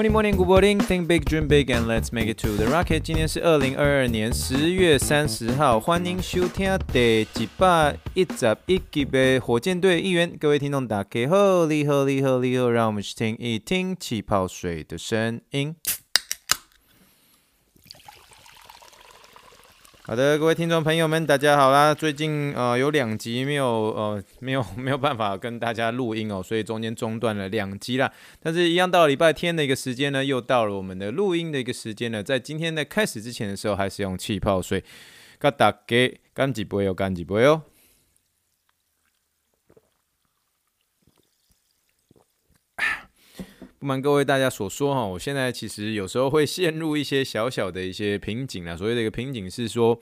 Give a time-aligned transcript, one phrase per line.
[0.00, 0.80] Morning, morning, good morning.
[0.80, 3.00] Think big, dream big, and let's make it to the rocket.
[3.00, 10.34] 今天是二零二二年十月三十号，欢迎收听第一百一十一集的火箭队一员。
[10.40, 15.76] 各位听众，大家好，你好，你好，你好，让我们去听一听气泡水的声音。
[20.10, 21.94] 好的，各位听众朋友们，大家好啦！
[21.94, 28.12] 最近呃有两集没有呃 没有没有办法跟大家录音哦，所以中间中断了两集啦。
[28.42, 32.24] 但是，一样到礼拜天的一个时间呢，又到了我们的录音的一个时间了。
[32.24, 34.82] 在今天的开始之前的时候，还是用气泡水，
[35.38, 37.62] 干打给干几杯哦，干几杯哦。
[43.80, 48.76] 不瞒各位大家所说哈，我现在其实有时候会陷入一些小小的一些瓶颈啊。
[48.76, 49.98] 所谓的一个瓶颈是说，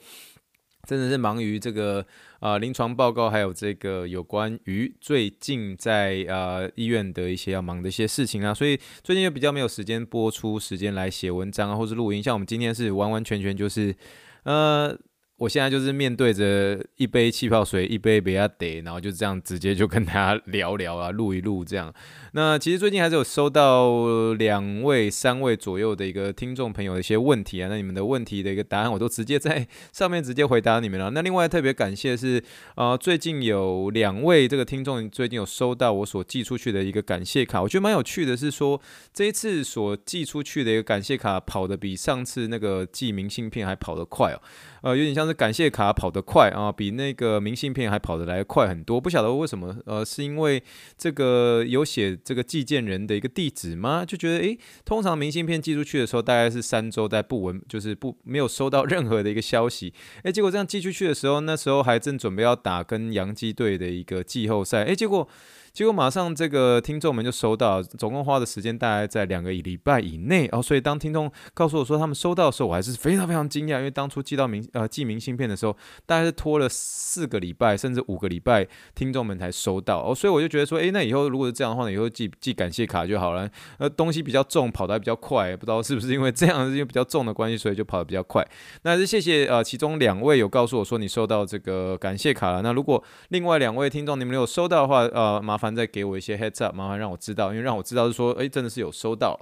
[0.85, 2.05] 真的是忙于这个
[2.41, 12.21] 啊、临床报告，还有这个有关于最近在啊、医院的一些要忙的一些事情啊，所以最近就比较没有时间播出时间来写文章啊，或是录音。
[12.21, 13.95] 像我们今天是完完全全就是
[14.43, 14.99] 呃。
[15.39, 21.93] 我现在就是面对着一杯气泡水，一杯比亚迪，然后就这样直接就跟大家聊聊啊，录一录这样。
[22.33, 31.09] 那其实最近还是有收到两位、三位左右的一个听众朋友的一些问题啊，那你们的问题的一个答案我都直接在 上面直接回答你们了。
[31.11, 32.43] 那另外特别感谢是，
[32.75, 38.79] 呃，最近有两位这个听众最近有收到我所寄出去的一个感谢卡，我觉得蛮有趣的，是说
[39.13, 44.41] 这一次所寄出去的一个感谢卡跑得比上次那个寄明信片还跑得快哦。
[44.81, 48.99] 呃，有点像是感谢卡跑得快啊，比那个明信片还跑得来快很多。
[48.99, 50.61] 不晓得为什么，呃，是因为
[50.97, 54.03] 这个有写这个寄件人的一个地址吗？
[54.03, 59.93] 就觉得，诶，通常明信片寄出去的时候，大概是三周在不闻，就是不没有收到任何的一个消息。
[60.23, 65.29] 诶，结果这样寄出去的时候，那时候还正准备要打跟洋基队的一个季后赛，诶，结果。
[65.71, 70.61] 结果马上这个听众们就收到，总共花的时间大概在两个礼拜以内哦。
[70.61, 75.75] 所以当听众告诉我说他们收到的时候，我还是非常非常惊讶，因为当初寄到明呃寄明信片的时候，
[76.05, 80.13] 大概是拖了四个礼拜甚至五个礼拜，听众们才收到哦。
[80.13, 83.49] 所以我就觉得说，诶，那以后如果是这样的话呢，以后寄寄感谢卡就好了。
[83.77, 88.45] 呃，东西比较重，跑得还比较快，不知道是不是因为这样，是因为比较重的关系，所以就跑得比较快。
[88.83, 92.61] 那是谢谢呃其中两位有告诉我说你收到这个感谢卡了。
[92.61, 95.75] 那如果另外两位听众你们没有收到的话，呃，麻烦。
[95.75, 99.39] 再给我一些 heads up，麻烦让我知道，因为让我知道是说，诶，真的是有收到。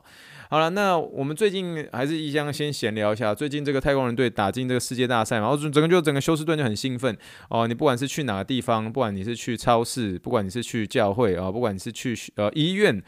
[0.49, 7.17] 好了，那我们最近还是一样先闲聊一下，最近这个太空人队打进这个世界大赛嘛，然后整个就整个休斯顿就很兴奋
[7.49, 7.67] 哦。
[7.67, 13.01] 你不管是去哪个地方，不管你是去超市，不管你是去教会啊，不管你是去呃医院。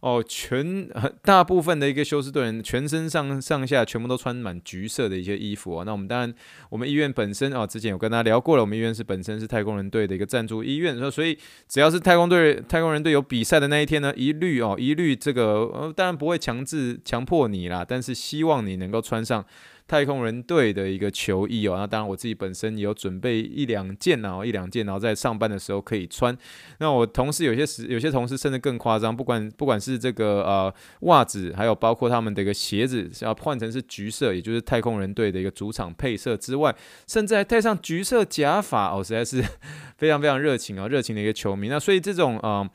[0.00, 0.88] 哦，全
[1.22, 5.84] 大部分的一个休斯顿人，全身上上下全部都穿满橘色的一些衣服哦。
[5.84, 6.34] 那我们当然，
[6.68, 19.44] 我们医院本身啊、哦，之前有跟大家聊过了，我们医院是本身是太空人队的一个赞助医院，所以只要是太空队太空人队有比赛的那一天呢，一律哦，一律这个呃，当然不会强制强迫你啦，但是希望你能够穿上。
[19.88, 26.36] 太空人队的一个球衣哦，那当然我自己本身也有准备一两件啊，一两件，然后在上班的时候可以穿。
[26.78, 36.74] 那我同事有些时，有些同事甚至更夸张，不管不管是这个呃袜子，还有包括他们的一个鞋子，要换成是橘色，也就是太空人队的一个主场配色之外，
[37.06, 39.44] 甚至还戴上橘色假发哦，实在是
[39.96, 41.68] 非常非常热情啊，热情的一个球迷。
[41.68, 42.68] 那所以这种啊。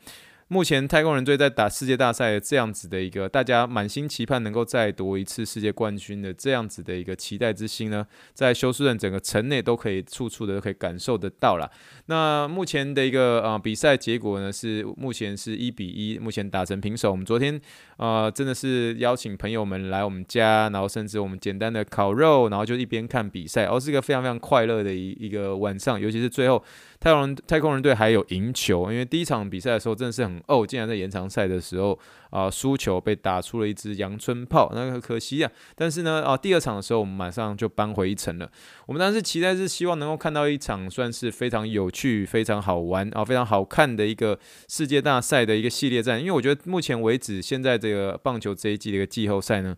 [0.52, 11.70] 目前太空人队在打世界大赛这样子的一个，大家满心期盼能够再夺一次世界冠军的这样子的一个期待之心呢，在休斯顿整个城内都可以处处的都可以感受得到了。
[12.04, 17.10] 那目前的一个、呃、比赛结果呢是目前是一比一，目前打成平手。
[17.10, 17.58] 我们昨天、
[17.96, 26.62] 呃、真的是邀请朋友们来我们家，然后甚至我们简单的烤肉，然后就一边看比赛，哦，是一个非常非常快乐的一一个晚上，尤其是最后。
[27.02, 31.98] 太空人太空人队还有赢球，因为第一场比赛的时候真的是很哦，竟然在延长赛的时候
[32.30, 35.50] 啊输球被打出了一支阳春炮，那个可惜啊。
[35.74, 38.48] 但是呢啊第二场的时候我们马上就扳回一城了。
[38.86, 44.38] 我们当时期待是希望能够看到一场算是非常有趣、非常好玩啊、非常好看的一个
[44.68, 49.76] 世界大赛的一个系列战，因为我觉得目前为止现在这个棒球这一季的一个季后赛呢。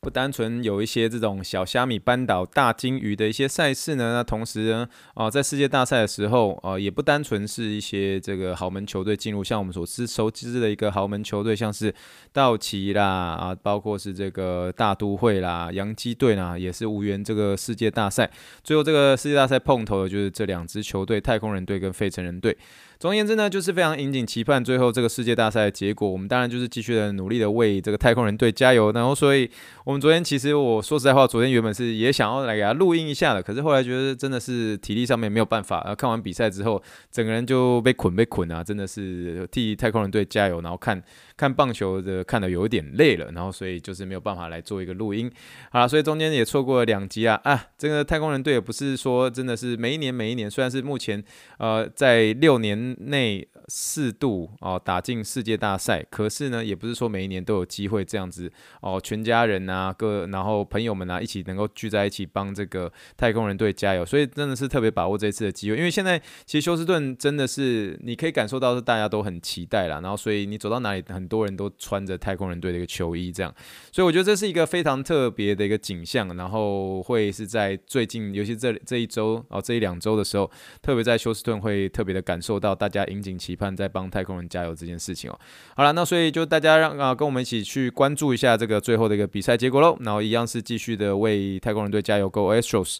[0.00, 11.92] 不单纯有一些这种小虾米扳倒大鲸鱼的一些赛事呢，那同时呢，啊，在世界大赛的时候，啊，也不单纯是一些这个豪门球队进入，像我们所知熟知的一个豪门球队，像是
[12.32, 18.30] 道奇啦，啊，包括是这个大都会啦、洋基队啦，也是无缘这个世界大赛。
[18.62, 22.56] 最后这个世界大赛碰头的就是这两支球队，太空人队跟费城人队。
[22.98, 26.10] 总而言之呢，就是非常引颈期盼最后这个世界大赛的结果。
[26.10, 28.90] 我们当然就是继续的努力的为这个太空人队加油。
[28.90, 29.48] 然后，所以
[29.84, 35.76] 我们昨天其实我说实在话，昨天原本是也想要来给他录音一下的，可是后来觉得真的是体力上面没有办法。
[35.82, 40.60] 然后看完比赛之后，整个人就被捆被捆啊，真的是替太空人队加油。
[40.60, 41.00] 然后看
[41.36, 45.30] 看棒球的看的有一点累了，然后所以就是没有办法来做一个录音。
[45.70, 47.64] 好了，所以中间也错过了两集啊啊！
[47.78, 51.22] 这个太空人队也不是说真的是每一年每一年，虽然是目前
[51.58, 58.50] 呃在六年嗯内四度哦打进世界大赛，可是呢也不是说每一年都有机会这样子。
[58.80, 73.54] 哦，全家人啊各然后朋友们啊一起能够聚在一起帮这个太空人队加油，所以真的是特别把握这次的机会，因为现在其实休斯顿真的是你可以感受到是大家都很期待啦，然后所以你走到哪里很多人都穿着太空人队的一个球衣这样，
[73.92, 80.50] 所以我觉得这是一个非常特别的一个景象，然后会是在最近尤其这这一周哦这一两周的时候，
[80.80, 85.38] 特别在休斯顿会特别的感受到大家引颈期盼在帮太空人加油这件事情哦。
[85.74, 92.98] 好了，那所以就大家让啊跟我们一起去关注一下这个最后的一个比赛结果喽，然后一样是继续的为太空人队加油，Go Astros！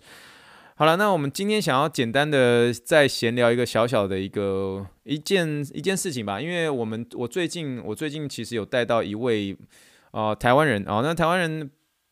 [0.75, 9.57] 好了，那我们今天想要简单的再闲聊一个小小的一个一件一件事情吧，因为我们我最近我最近其实有带到一位
[10.11, 11.71] 啊、台湾人啊、哦，那台湾人。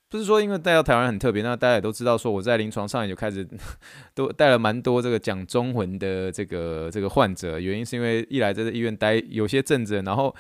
[0.08, 3.47] 不是说因为带到台湾很特别，那大家也都知道，说我在临床上也就开始
[4.14, 10.32] 都带了蛮多这个讲中文的这个这个患者，原因是因为一来在这医院待有些阵子，然后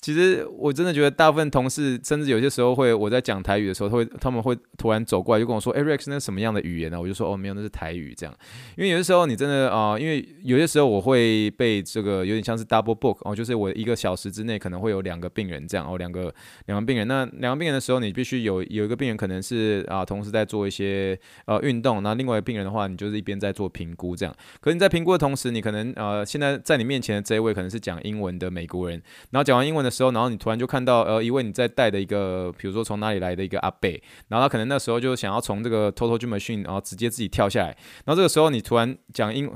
[0.00, 7.00] 其实我真的觉得大部分同事，甚至有些时候会我在讲台语的时候，他会他们会突然走过来就跟我说，哎，Rex 那什么样的语言呢？
[7.00, 8.32] 我就说哦，没有，那是台语这样。
[8.76, 16.32] 因为有些时候你真的啊、因为有些时候我会被这个有点像是 double book 哦，就是我一个小时之内可能会有两个病人这样哦，两个
[16.66, 18.83] 两个病人，那两个病人的时候你必须有有。
[18.84, 24.34] 有一个病人可能是啊，同时在做一些呃运动，那另外一个病人的话，你就是一边在做评估这样。
[24.60, 39.50] 可是你在评估的同时，你可能呃，现在在你面前的这一位可能是讲英文的美国人，然后讲完英文的时候，然后你突然就看到呃一位你在带的一个，比如说从哪里来的一个阿贝，然后他可能那时候就想要从这个 Total Gym 然后直接自己跳下来，然后这个时候你突然讲英。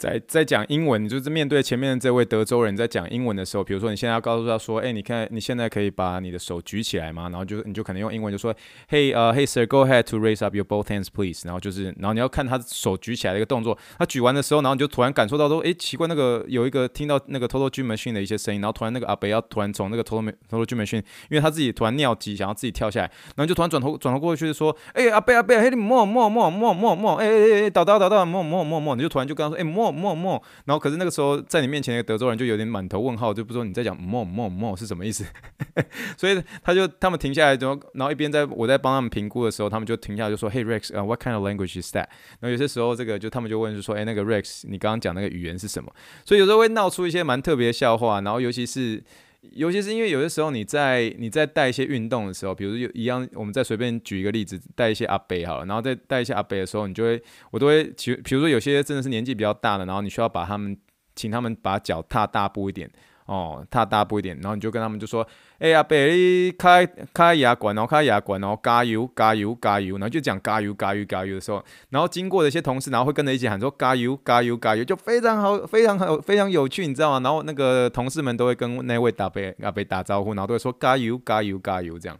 [0.00, 7.24] 在在讲英文，就是面对前面的这位德州人在讲英文的时候，比如说你现在要告诉他说，哎、你看你现在可以把你的手举起来吗？
[7.24, 8.54] 然后就你就可能用英文就说
[8.88, 11.42] ，Hey，呃、uh,，Hey sir，go ahead to raise up your both hands, please。
[11.44, 30.42] 然后就是，然后你要看他手举起来的一个动作，他举完的时候，然后你就突然感受到说，哎、奇怪，那个有一个听到那个 Total machine 的一些声音，然后突然那个阿北要突然从那个 Total Total Gym Machine，因为他自己突然尿急，想要自己跳下来，然后就突然转头转头过去说，哎、阿北阿北，嘿，你莫莫莫莫莫，哎哎哎，倒倒倒倒，莫莫莫莫，你就突然就跟他说，哎、欸，莫莫。
[30.64, 35.24] 然后可是那个时候在你面前的德州人就有点满头问号，就不说你在讲莫莫莫是什么意思，
[36.16, 42.06] 所以他就他们停下来之后，然后一边在我在帮他们评估的时候，他们就停下来就说，Hey Rex，呃，What kind of language is that？
[42.40, 45.92] 然后有些时候这个就他们就问就说，哎，那个 Rex，你刚刚讲那个语言是什么？
[46.24, 49.02] 所以有时候会闹出一些蛮特别的笑话，然后尤其是。
[49.40, 60.76] 尤其是因为有些时候你在你在带一些运动的时候，比如有一样，我们再随便举一个例子，带一些阿伯好了，然后再带一些阿伯的时候，你就会我都会，其比如说有些真的是年纪比较大的，然后你需要把他们
[61.16, 62.90] 请他们把脚踏大步一点。
[63.30, 65.24] 哦，踏大步一点，然后你就跟他们就说
[65.60, 66.84] ：“哎呀，伯，你开
[67.14, 77.20] 开牙管哦，开牙管哦，加油加油加油！”然后就讲加油加油加油的时候，然后经过的一些同事，然后会跟着一起喊说：“加油加油加油！”就非常好，非常好，非常有趣，你知道吗？
[77.22, 82.18] 然后那个同事们都会跟那位大伯阿伯打招呼，然后都会说：“加油加油加油！”这样。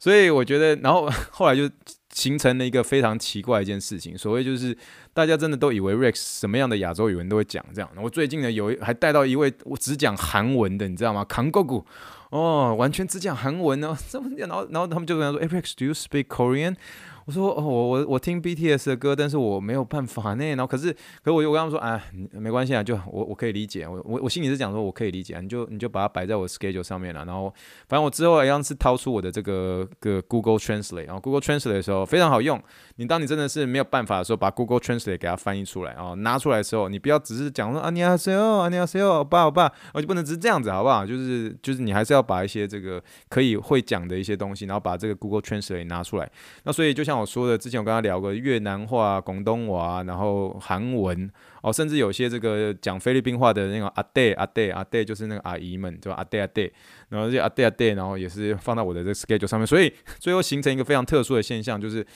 [0.00, 1.70] 所以我觉得，然后后来就
[2.16, 4.74] 形成了一个非常奇怪一件事情，所谓就是。
[5.16, 7.90] 大家真的都以为 Rex 什么样的亚洲语文都会讲这样。
[7.96, 11.24] 我最近呢有还带到一位我只讲韩文的，你知道吗？
[11.26, 11.82] 韩国语
[12.28, 13.96] 哦，完全只讲韩文哦。
[14.36, 16.76] 然后然后他们就跟他说：“哎，Rex，do you speak Korean？”
[17.26, 20.44] 我说哦，我我我听 BTS 的歌，但是我没有办法呢。
[20.54, 27.24] 然后可是，可是我又我跟他们说，哎，没关系啊，就我我可以理解，我我我心里是讲说我可以理解，你就你就把它摆在我 schedule 上面了。
[27.24, 27.52] 然后
[27.88, 32.62] 反正我之后一样是掏出我的这个个 Google Translate，然后 Google Translate 的时候非常好用。
[32.96, 41.04] 你当你真的是没有办法的时候，把 Google Translate 给它翻译出来啊，拿出来的时候，你不要只是讲说啊，你好，say 哦，你好，say 哦，爸，爸，我就不能只是这样子，好不好？
[41.04, 46.30] 就是就是你还是要把一些这个可以会讲的一些东西，然后把这个 Google Translate 拿出来。
[46.64, 56.16] 那所以就像我说的，之前我跟他聊过越南话、广东话，然后韩文哦，甚至有些这个讲菲律宾话的那个阿爹阿爹阿爹，就是那个阿姨们，对吧？
[56.16, 56.72] 阿爹阿爹，
[57.10, 62.06] 然后这阿爹阿爹，然后也是放到我的这个 schedule 上面，所以最后形成一个非常特殊的现象，就是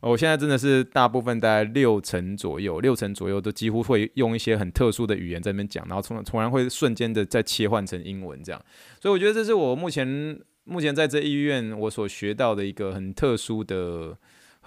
[0.00, 8.64] 我现在真的是大部分大概六成左右，六成左右都几乎会用一些很特殊的语言在那边讲，然后从突然会瞬间的再切换成英文这样，
[9.00, 14.16] 所以我觉得这是我目前目前在这医院我所学到的一个很特殊的。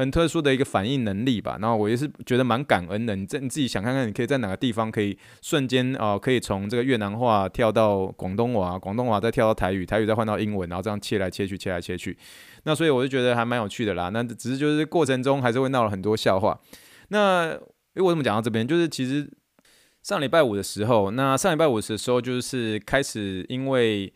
[0.01, 1.57] 很特殊的一个反应能力吧。
[1.61, 3.15] 然后我也是觉得蛮感恩的。
[3.15, 12.17] 你这你自己想看看，你可以在哪个地方可以瞬间啊、可以从这个越南话跳到广东话，广东话再跳到台语，台语再换到英文，然后这样切来切去，切来切去。
[12.63, 14.09] 那所以我就觉得还蛮有趣的啦。
[14.09, 16.59] 那只是就是过程中还是会闹了很多笑话。
[17.09, 17.49] 那
[17.93, 18.67] 诶，我怎么讲到这边？
[18.67, 19.29] 就是其实
[20.01, 24.11] 上礼拜五的时候，那上礼拜五的时候就是开始，因为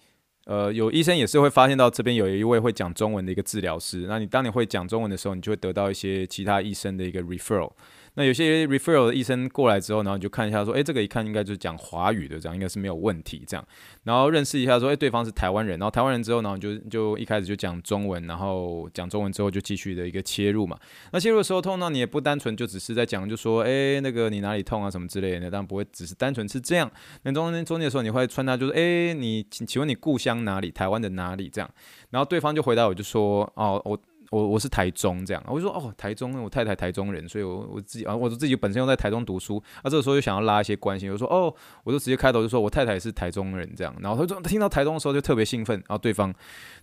[0.46, 4.06] 呃有医生也是会发现到这边有一位会讲中文的一个治疗师。
[4.08, 7.72] 那你当你会讲中文的时候，你就会得到一些其他医生的一个 referral。
[8.16, 13.44] 那有些 referral 的医生过来之后，然后你就看一下说，诶，这个一看应该就是讲华语的，这样应该是没有问题。
[13.46, 13.68] 这样，
[14.04, 20.80] 然后认识一下说，诶，对方是台湾人，然后台湾人之后，然后就就一开始就讲中文，然后讲中文之后就继续的一个切入嘛。
[21.12, 26.90] 那切入的时候，通常你也不单纯就只是在讲，就说，诶，那个你哪里痛啊什么之类的，当然不会只是单纯是这样。
[27.24, 30.72] 那中间中间的时候，你会穿插就是，诶，你请请问你故乡哪里？
[30.72, 31.50] 台湾的哪里？
[31.50, 31.70] 这样，
[32.12, 34.00] 然后对方就回答我就说，哦，我。
[34.36, 41.54] 我我是台中这样，我就说哦，台中，我太太台中人，所以我我自己啊，我自己本身又在台中读书，啊，这个时候就想要拉一些关系，我说哦，
[41.86, 46.34] 我就直接开头就说我太太是台中人这样，然后他说他听到台中的时候就特别兴奋，然后对方，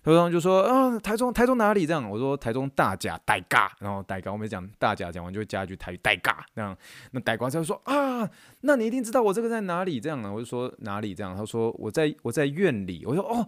[0.01, 2.09] 对方就说啊，台中台中哪里这样？
[2.09, 6.75] 我说台中大甲代嘎，然后代嘎我没讲大甲，讲完就会加一句台语大甲这样，
[7.11, 8.27] 那大甲就说啊，
[8.61, 10.33] 那你一定知道我这个在哪里这样呢？
[10.33, 11.37] 我就说哪里这样？
[11.37, 13.47] 他说我在我在院里，我说哦。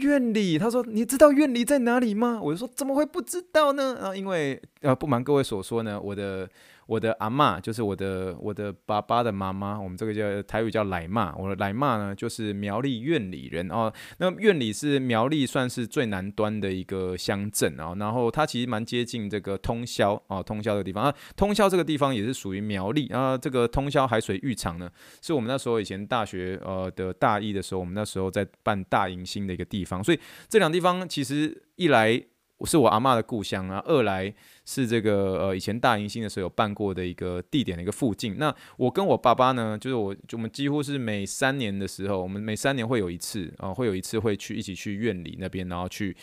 [0.00, 6.48] 院里，他说：“你知道院里在哪里吗？”我就说：“怎么会不知道呢？”啊，因为呃，不瞒各位所说呢，我的。
[6.90, 11.32] 我的阿嬷就是我的我的爸爸的妈妈，我们这个叫台语叫奶妈。
[11.36, 13.92] 我的奶妈呢，就是苗栗苑里人哦。
[14.18, 17.94] 那苑里是苗栗算是最南端的一个乡镇啊。
[17.96, 21.14] 然后它其实蛮接近这个通霄啊，通霄的地方啊。
[21.36, 23.38] 通霄这个地方也是属于苗栗啊。
[23.38, 24.90] 这个通霄海水浴场呢，
[25.22, 30.02] 是我们那时候以前大学呃的大一的时候，我们那时候在办大迎新的一个地方。
[30.02, 30.18] 所以
[30.48, 32.20] 这两地方其实一来。
[32.66, 34.32] 是我阿嬷的故乡啊，二来
[34.64, 38.36] 是这个呃以前大迎新的时候有办过的一个地点的一个附近。
[38.38, 46.16] 那我跟我爸爸呢，就是我就我们几乎是每三年的时候，我们每三年会有一次啊、会有一次会去一起去院里那边，然后去。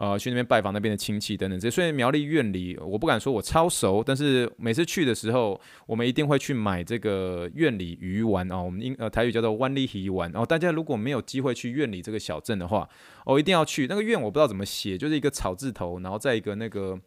[0.00, 1.70] 呃，去那边拜访那边的亲戚等等这。
[1.70, 8.56] 虽然苗栗院里，我不敢说我超熟，但是每次去的时候，我们一定会去买这个院里鱼丸啊。
[8.56, 10.46] 我们英呃台语叫做湾里鱼丸哦。
[10.46, 12.88] 大家如果没有机会去院里这个小镇的话，
[13.26, 13.86] 哦，一定要去。
[13.86, 16.98] 那个院我不知道怎么写，就是一个草字头，然后再一个那个。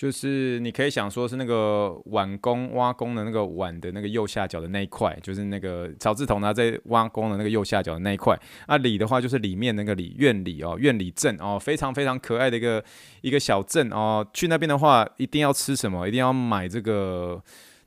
[0.00, 8.34] 就是你可以想说是那个碗工挖工的那个碗的那个右下角的那一块，就是那个草字头呢，在挖工的那个右下角的那一块。
[8.66, 12.82] 啊，里的话就是里面那个里，院里哦，院里镇哦，非常非常可爱的一个
[13.20, 14.26] 一个小镇哦。
[14.32, 16.08] 去那边的话，一定要吃什么？
[16.08, 17.38] 一定要买这个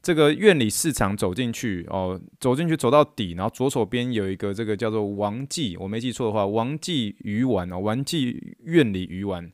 [0.03, 9.51] 这个院里市场走进去哦，走进去走到底，然后左手边有一个这个叫做王记，我没记错的话，王记鱼丸哦，王记院里鱼丸。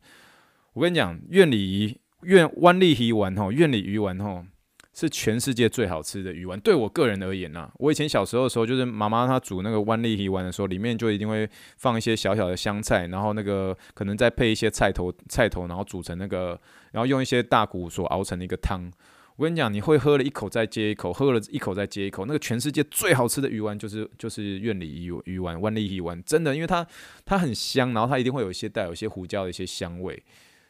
[0.74, 2.02] 我跟你讲，院里。
[2.24, 4.46] 苑湾里鱼丸吼，苑里鱼丸吼
[4.94, 6.60] 是全世界最好吃的鱼丸。
[6.60, 16.60] 对我个人而言呐、我以前小时候的时候，就是妈妈她煮那个湾里鱼丸的时候，里面就一定会放一些小小的香菜，然后那个可能再配一些菜头，菜头，然后煮成那个，
[16.92, 18.92] 然后用一些大骨所熬成的一个汤。
[19.38, 26.86] 我跟你讲，你会喝了一口再接一口，喝了一口再接一口，那个全世界最好吃的鱼丸就是就是苑里鱼鱼丸，湾里鱼丸，真的，因为它
[27.24, 30.22] 它很香，然后它一定会有一些带有一些胡椒的一些香味。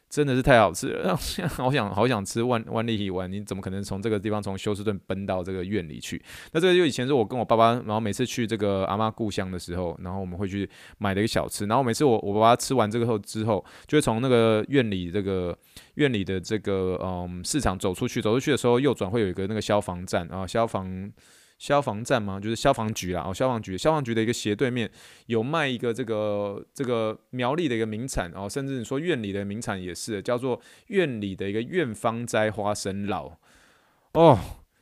[0.10, 1.16] 真的是太好吃了，
[1.56, 6.20] 好想好想吃湾湾里鱼丸，你怎么可能从这个地方从休斯顿奔到这个院里去？
[6.52, 11.68] 那这个就以前是我跟我爸爸，然后每次去这个阿妈故乡的时候，然后我们会去买的一个小吃。
[11.68, 15.56] 然后每次我我爸爸吃完这个后之后，就会从那个院里这个
[15.94, 21.12] 院里的这个嗯市场走出去，走出去的时候右转会有一个那个消防站啊，消防。
[21.60, 22.40] 消防站吗？
[22.40, 23.24] 就是消防局啦。
[23.28, 24.90] 哦，消防局，消防局的一个斜对面
[25.28, 33.38] 有卖一个这个这个苗栗的一个名产哦，甚至你说院里的名产也是，叫做院里的一个院方斋花生佬
[34.14, 34.40] 哦，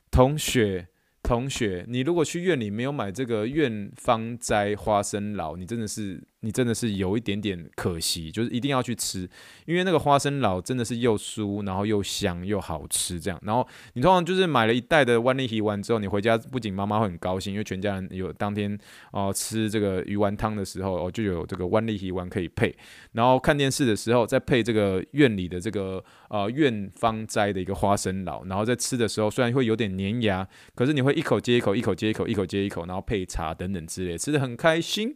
[0.09, 0.87] 同学。
[1.23, 9.29] 同学，你如果去院里没有买这个院方斋花生佬，你真的是你真的是有一点点可惜，就是一定要去吃，
[9.65, 13.39] 因为那个花生酪真的是又酥，然后又香又好吃这样。
[13.43, 18.77] 然后你通常就是买了一袋的湾里鱼丸之后，你回家不仅妈妈会很高兴，因为全家人有当天
[19.11, 22.73] 哦、吃这个鱼丸汤的时候哦就有这个湾里鱼丸可以配，
[23.11, 31.17] 然后看电视的时候再配这个院里的这个呃院方斋的一个花生酪，然后在吃的时候虽然会有点粘牙，可是你会。
[31.17, 35.15] 一口接一口，一口接一口，一口接一口，然后配茶等等之类，吃得很开心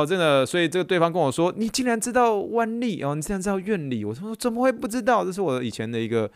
[0.00, 0.46] 哦，真的。
[0.46, 5.24] 所以这个对方跟我说：“你竟然知道湾里哦，你竟然知道院里。”我说：“怎么会不知道？
[5.24, 6.30] 这是我以前的一个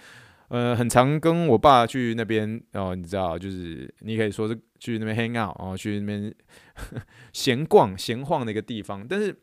[0.48, 6.32] 呃，很常跟我爸去那边哦，你知道，就是你可以说是去那边 hang out 哦，去那边
[7.32, 9.06] 闲逛闲晃的一个地方。
[9.08, 9.36] 但是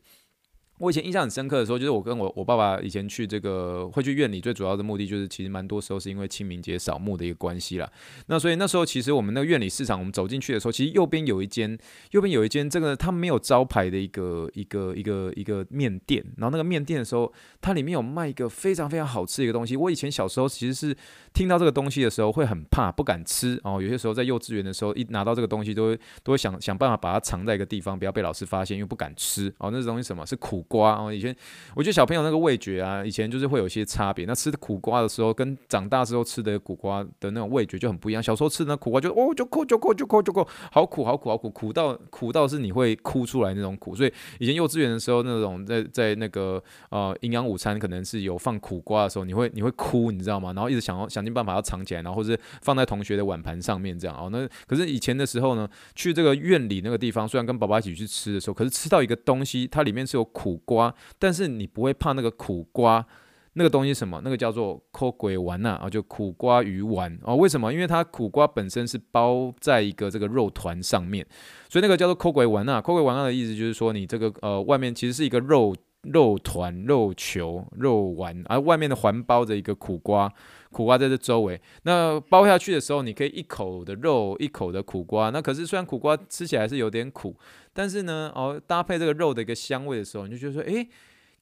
[0.84, 7.90] 我以前印象很深刻的时候，就是我跟我我爸爸以前去这个会去院里，最主要的目的就是其实蛮多时候是因为清明节扫墓的一个关系啦。
[8.26, 11.78] 那所以那时候其实我们那个院里市场，我们走进去的时候，其实右边有一间，
[12.10, 16.22] 右边有一间这个它没有招牌的一个一个一个一个面店。
[16.36, 19.76] 然后那个面店的时候，它里面有卖一个非常非常好吃的一个东西。
[19.76, 20.94] 我以前小时候其实是
[21.32, 23.80] 听到这个东西的时候会很怕，不敢吃哦。
[23.80, 29.70] 有些时候在幼稚园的时候，一拿到这个东西都会都会想想办法把它藏在一个地方，不要被老师发现，因为不敢吃哦。
[29.70, 31.12] 那东西什么是苦瓜哦？
[31.12, 31.34] 以前
[31.76, 34.24] 我觉得小朋友那个味觉啊，以前就是会有些差别。
[34.26, 38.20] 那吃苦瓜的时候，跟长大之后吃的苦瓜的那种味觉就很不一样。
[38.20, 43.94] 小时候吃的那苦瓜就哦，就苦就苦就苦就苦，好苦好苦好苦，苦到苦到是你会哭出来那种苦。
[43.94, 50.52] 所以以前幼稚园的时候，那种在在那个呃营养午餐可能是有放苦瓜的时候，你会你会哭，你知道吗？
[50.52, 54.28] 然后一直想要想尽办法要藏起来，然后或是放在同学的碗盘上面这样哦。
[54.32, 60.94] 那可是以前的时候呢，去这个院里那个地方，虽然跟爸爸一起去吃的时候，可是吃到一个东西，它里面是有苦苦瓜。
[61.18, 63.06] 但是你不会怕那个苦瓜，
[63.54, 64.20] 那个东西什么？
[64.24, 67.36] 那个叫做苦鬼丸呐啊，就苦瓜鱼丸哦。
[67.36, 67.72] 为什么？
[67.72, 71.26] 因为它苦瓜本身是包在一个这个肉团上面，
[71.68, 72.80] 所以那个叫做苦鬼丸呐。
[72.80, 80.32] 苦鬼丸呐的意思就是说，你这个呃外面其实是一个肉肉团、肉球、肉丸，而外面的环包着一个苦瓜，
[80.70, 81.60] 苦瓜在这周围。
[81.82, 85.30] 那包下去的时候，你可以一口的肉，一口的苦瓜。
[85.30, 87.36] 那可是虽然苦瓜吃起来是有点苦。
[87.76, 90.88] 但是呢，哦，搭配这个肉的一个香味的时候，你就觉得说，诶，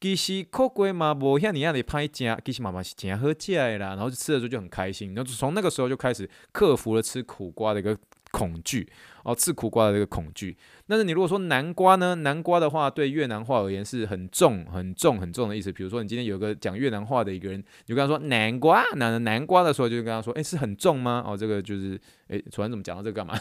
[0.00, 3.88] 其实苦瓜嘛，无像你那里歹食，其实妈妈是真好食的啦。
[3.88, 7.94] 然后就吃的时候就很开心，然后从那个时候就开始克服了吃苦瓜的一个
[8.30, 8.88] 恐惧。
[9.24, 10.56] 哦，吃苦瓜的这个恐惧。
[10.86, 12.14] 但是你如果说南瓜呢？
[12.16, 15.72] 南瓜的话，对越南话而言是很重、很重、很重的意思。
[15.72, 21.24] 比如说，你今天有个讲越南话的一个人，你就跟他说南瓜，南南瓜的时候，就跟他说，诶，是很重吗？
[21.26, 21.98] 哦，这个就是，
[22.28, 23.34] 诶，突然怎么讲到这个干嘛？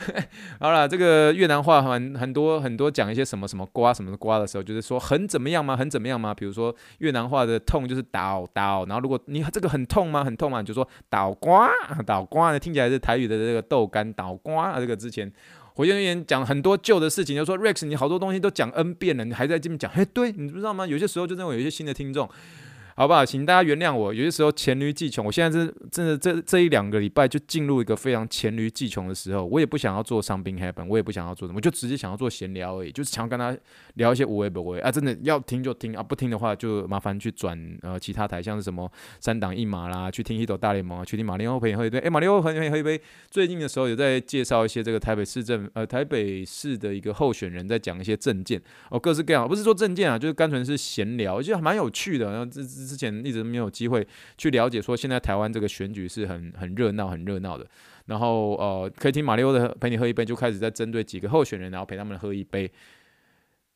[0.58, 5.76] 好了，这个越南话很很多很多讲一些什么什么瓜什么的瓜的时候，就是说很怎么样吗？
[5.76, 6.32] 很怎么样吗？
[6.32, 10.24] 比如说越南话的痛就是倒倒，然后如果你这个很痛吗？
[10.24, 10.60] 很痛吗？
[10.60, 11.68] 你就说倒瓜
[12.06, 15.15] 倒瓜，听起来是台语的这个豆干倒瓜这个之前。
[15.74, 19.90] 火焰人讲很多旧的事情，就说 Rex，你好多东西都讲 N 遍了，你还在这边讲？
[19.92, 20.86] 嘿，对，你不知道吗？
[20.86, 22.28] 有些时候就认为有些新的听众。
[22.98, 23.26] 好不好？
[23.26, 25.26] 请大家原谅我，有些时候黔驴技穷。
[25.26, 29.44] 我现在是真的这这一两个礼拜就进入一个非常黔驴技穷的时候。
[29.44, 33.54] 我也不想要做上宾 happen，我也不想要做什么，就直接想要做闲聊而已，就是想要跟他
[33.96, 34.90] 聊一些无为不为啊。
[34.90, 41.98] 真的要听就听啊，不听的话就麻烦去转呃其他台，像是什么三档一码啦，去听一斗大联盟啊，去听马里奥陪你喝一杯。
[41.98, 42.98] 哎，马里奥陪你喝一杯。
[43.30, 52.30] 最近的时候有在介绍一些这个台北市政呃台北市的一个候选人，在讲一些政见哦，各式各样，不是说政见啊，就是单纯是闲聊，我觉得还蛮有趣的。
[52.32, 53.66] 然后这这之前一直没有。
[53.76, 54.06] 机会
[54.38, 57.66] 去了解，说现在台湾这个选举是很很热闹、很热闹的。
[58.06, 62.62] 然后呃，可以听马里欧的陪你喝一杯，就开始在针对几个候选人，然后陪他们喝一杯。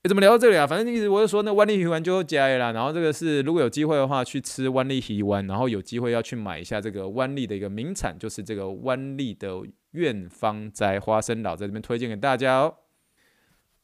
[0.02, 0.66] 诶，怎么聊到这里啊？
[0.66, 2.72] 反正一直我就说那湾里鱼丸就加啦。
[2.72, 12.74] 然后这个是如果有机会的话，去吃湾里鱼丸，然后有机会要去买一下这个湾里的一个名产，就是这个湾里的苑芳斋花生老，在这边推荐给大家哦。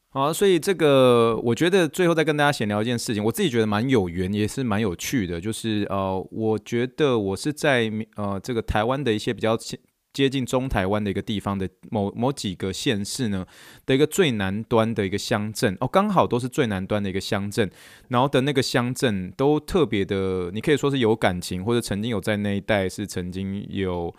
[0.09, 9.55] 好，所以这个我觉得最后再跟大家闲聊一件事情，我自己觉得蛮有缘，也是蛮有趣的，就是呃，我觉得我是在呃这个台湾的一些比较
[10.13, 13.45] 接近中台湾的一个地方的某某几个县市呢
[13.85, 17.69] 的一个最南端的一个乡镇哦，刚好都是最南端的一个乡镇，
[18.07, 24.15] 然后的那个乡镇都特别的，你可以说是有感情，或者曾经有在那一带是曾经有。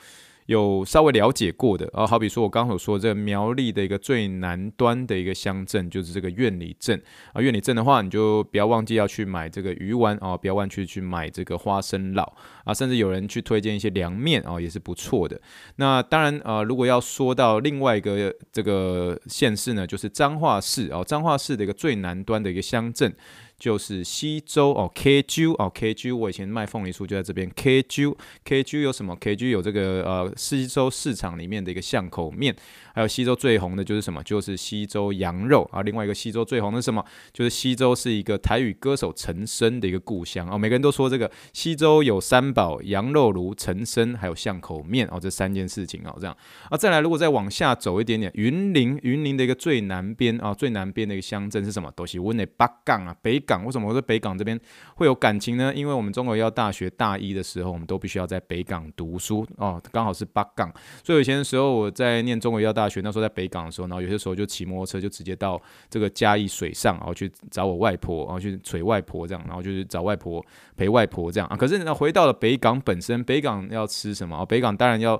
[0.48, 6.98] 有稍微了解过的，啊，好比说我刚所说这个苗栗的一个最南端的一个乡镇，就是这个苑里镇
[7.34, 7.42] 啊。
[7.42, 12.26] 苑里镇的话，你就不要忘记要去买这个鱼丸啊，不要忘记去买这个花生酪
[12.64, 15.38] 啊，甚至有人去推荐一些凉面啊，也是不错的。
[15.76, 23.14] 那当然啊，如果要说到另外一个这个县市呢，就是彰化市啊，彰化市的一个最南端的一个乡镇。
[23.58, 27.50] 就是西周哦，KJ 哦，KJ 我以前卖凤梨酥就在这边。
[27.50, 32.54] ，KJ KJ 有什么？KJ 有这个呃，西周市场里面的一个巷口面。
[32.94, 34.22] 还有西周最红的就是什么？
[34.22, 35.82] 就是西周羊肉啊。
[35.82, 37.04] 另外一个西周最红的是什么？
[37.32, 40.56] 就是西周是一个台语歌手陈升的一个故乡哦。
[40.56, 45.18] 每个人都说这个西周有三宝：羊肉炉、陈升，还有巷口面哦。
[45.20, 46.36] 这三件事情哦，这样
[46.70, 46.76] 啊。
[46.76, 51.92] 再来，如果再往下走一点点，云林，云林的一个最南边啊，最南边的一个乡镇是什么？
[51.96, 53.64] 都是温的八杠啊，北港。
[53.64, 54.60] 为什么我在北港这边
[54.96, 55.72] 会有感情呢？
[55.74, 60.70] 因为我们中国医药大学大一的时候，我们都必须要在北港读书哦，刚好是北港。
[61.02, 62.98] 所以以前的时候我在念中国医药大学。
[63.00, 65.58] 那时候在北港的时候，然后有些时候就骑摩托车就直接到
[65.88, 70.44] 这个嘉义水上，然后去找我外婆，然后去捶外婆这样，然后就是找外婆
[70.76, 71.56] 陪外婆这样啊。
[71.56, 74.44] 可是呢，回到了北港本身，北港要吃什么？
[74.46, 75.18] 北港当然要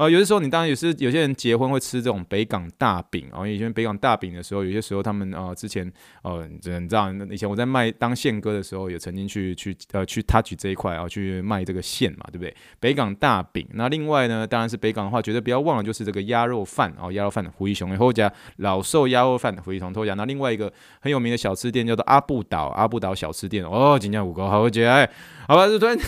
[0.00, 12.56] 呃，有的时候你当然也是有些人结婚会吃这种北港大饼啊，以前北港大饼的时候，有些时候他们啊、呃、之前呃你知道，以前我在卖当线哥的时候，也曾经去去呃去 touch 这一块啊，去卖这个线嘛，对不对？
[12.80, 13.68] 北港大饼。
[13.74, 20.14] 那另外呢，当然是北港的话，绝对不要忘了就是这个鸭肉饭啊，鸭肉饭的胡一雄后加老寿鸭肉饭的胡一雄偷家。
[20.14, 25.06] 那另外一个很有名的小吃店叫做阿布岛，阿布岛小吃店哦，今天五个好我姐哎，
[25.46, 25.98] 好吧，就突然。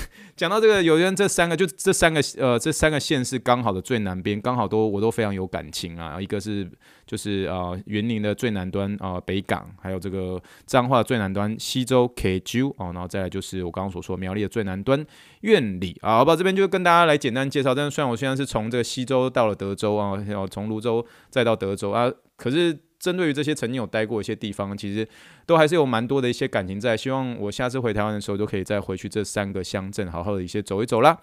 [0.43, 6.21] 讲到这个，有人这三个就这三个呃这三个县是刚好的最南边，刚好都我都非常有感情啊。
[6.21, 6.69] 一个是
[7.07, 15.07] 就是啊云林的最南端啊、呃、北港，还有这个彰化最南端西州 KQ 哦，然后再来就是我刚刚所说苗栗的最南端
[15.43, 16.17] 苑里啊。
[16.17, 17.73] 好吧，这边就跟大家来简单介绍。
[17.73, 22.77] 但是虽然我现在是从这个西州到了德州啊，然后从泸州再到德州啊，可是。
[23.03, 25.07] 针对于这些曾经有待过一些地方，其实
[25.45, 26.97] 都还是有蛮多的一些感情在。
[26.97, 31.19] 希望我下次回台湾的时候，都可以再回去这三个乡镇，好好的一些走一走啦。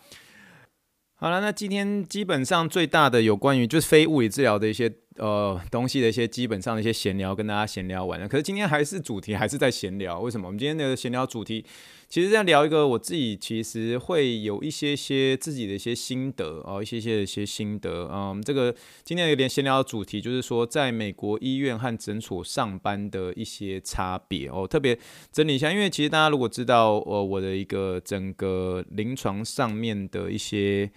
[1.15, 4.92] 好了，那今天基本上最大的有关于就是非物理治疗的一些。
[5.19, 8.27] 呃，东西的一些基本上的一些闲聊，跟大家闲聊完了。
[8.27, 10.19] 可是今天还是主题，还是在闲聊。
[10.19, 10.47] 为什么？
[10.47, 11.63] 我们今天的闲聊主题，
[12.08, 18.10] 其实在聊一个我自己其实会有一些些自己的一些心得哦，一些些一些心得。
[18.12, 24.97] 嗯，这个今天有点闲聊的主题，就是说在美国医院和诊所上班的一些差别哦，特别
[25.32, 25.71] 整理一下。
[25.71, 30.89] 因为其实大家如果知道，呃，我的一个整个临床上面的一些。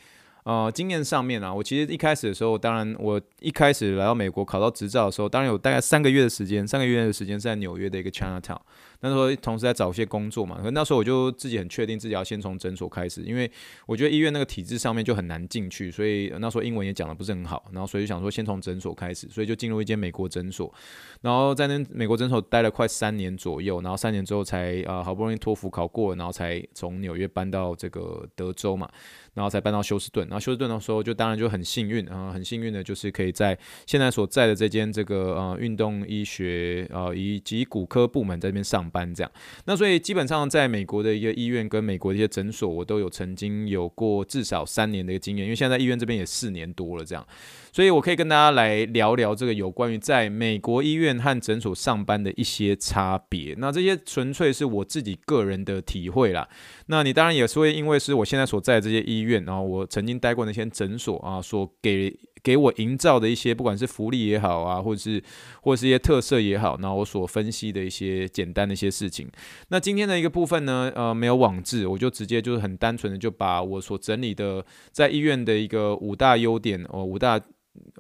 [0.45, 8.59] 呃，经验上面啊，我其实一开始的时候，当然我一开始来到美国考到执照的时候，当然有大概三个月的时间，三个月的时间是在纽约的一个 Chinatown。
[9.05, 13.51] 那时候同时在找一些工作嘛，可那时候我就自己很确定自己要先从诊所开始，因为
[13.87, 20.73] 我觉得医院那个体制上面就很难进去，所以那时候英文也讲得不是很好，然后所以想说先从诊所开始，所以就进入一间美国诊所，
[21.21, 28.89] 然后在那美国诊所待了快三年左右，然后三年之后才、呃、好不容易托福考过，然后才从纽约搬到这个德州嘛。
[29.35, 39.33] 然后才搬到休斯顿，然后休斯顿的时候就当然就很幸运啊、很幸运的就是可以在现在所在的这间这个呃运动医学呃以及骨科部门在这边上班这样。
[39.65, 47.27] 那所以基本上在美国的一个医院跟美国的一些诊所，我都有曾经有过至少三年的一个经验，因为现在在医院这边也四年多了这样。
[47.73, 53.55] 所以我可以跟大家来聊聊这个有关于在美国医院和诊所上班的一些差别。
[53.57, 56.47] 那这些纯粹是我自己个人的体会啦。
[56.89, 65.23] 那你当然也是会因为是我现在所在的这些医院，然后我曾经待过那些诊所啊，所给给我营造的一些，不管是福利也好啊，或者是
[65.63, 69.29] 或者是一些特色也好，然后我所分析的一些简单的一些事情。
[69.69, 77.41] 那今天的一个部分呢，呃，没有网志，我就直接就是很单纯的就把我所整理的在医院的一个五大优点哦，五大。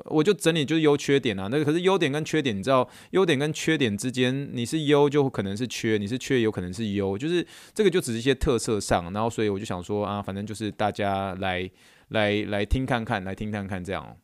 [0.04, 11.70] 我就整理就是优缺点啊，那个可是优点跟缺点，你知道优点跟缺点之间，你是优就可能是缺，你是缺有可能是优，就是这个就只是一些特色上，然后所以我就想说啊，反正就是大家来
[12.08, 14.16] 来来听看看，来听看看这样。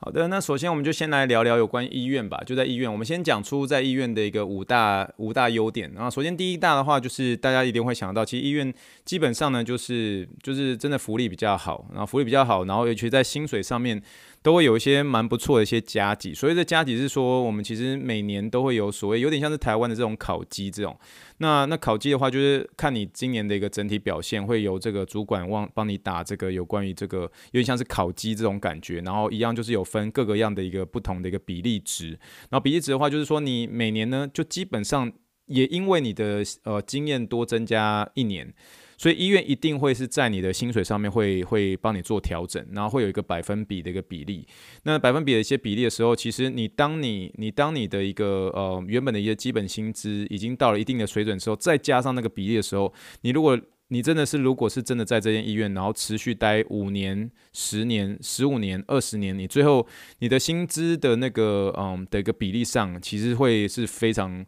[0.00, 5.92] 好的，那首先我们就先来聊聊有关医院吧，就在医院，我们先讲出在医院的一个五大五大优点。
[5.92, 8.72] 然后首先第一大的话，就是大家一定会想到，其实医院
[9.04, 14.02] 基本上呢，就是就是真的福利比较好，然后福利比较好，然后尤其在薪水上面。
[14.42, 20.96] 都会有一些蛮不错的一些加给，所谓的加给是说，我们其实每年都会有所谓，有点像是台湾的这种考绩这种。
[21.38, 27.20] 那那考绩的话，就是看你今年的一个整体表现，会由这个主管帮帮你打这个有关于这个
[27.52, 29.00] 有点像是考绩这种感觉。
[29.00, 32.10] 然后一样就是有分各个样的一个不同的一个比例值。
[32.50, 35.12] 然后比例值的话，就是说你每年呢，就基本上
[35.46, 38.54] 也因为你的呃经验多增加一年。
[38.98, 44.44] 所以医院一定会是在你的薪水上面会会帮你做调整，然后会有一个百分比的一个比例。
[44.82, 53.56] 那百分比的一些比例的时候，其实你当你你当你的一个呃原本的一些基本薪资已经到了一定的水准的时候，再加上那个比例的时候，你如果
[53.90, 59.86] 你真的是如果是真的在这间医院，然后持续待五年、十年、十五年、二十年，你最后
[60.18, 64.44] 你的薪资的那个嗯的一个比例上，其实会是非常。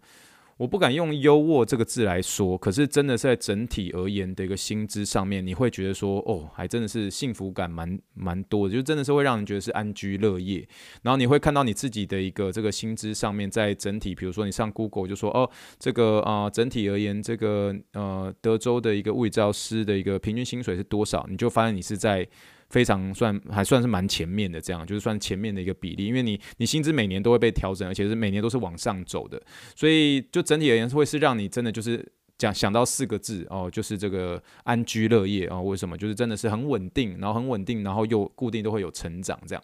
[0.61, 10.69] 我不敢用优渥这个字来说，可是真的是在整体而言的一个薪资上面，你会觉得说，哦，还真的是幸福感蛮蛮多的，就真的是会让人觉得是安居乐业。
[11.01, 22.29] 然后你会看到你自己的一个这个薪资上面，在整体，比如说你上 Google 就说，哦，这个啊、整体而言，这个呃，德州的一个物理治疗师的一个平均薪水是多少，你就发现你是在。
[22.71, 29.43] 非常算还算是蛮前面的，这样就是算前面的一个比例，因为你你薪资每年都会被调整，而且是每年都是往上走的，
[29.77, 32.07] 所以就整体而言会是让你真的就是
[32.39, 35.61] 讲想到四个字哦，就是这个安居乐业哦。
[35.63, 35.99] 为什么？
[35.99, 39.63] 就是真的是很稳定，然后很稳定，然后又固定都会有成长这样。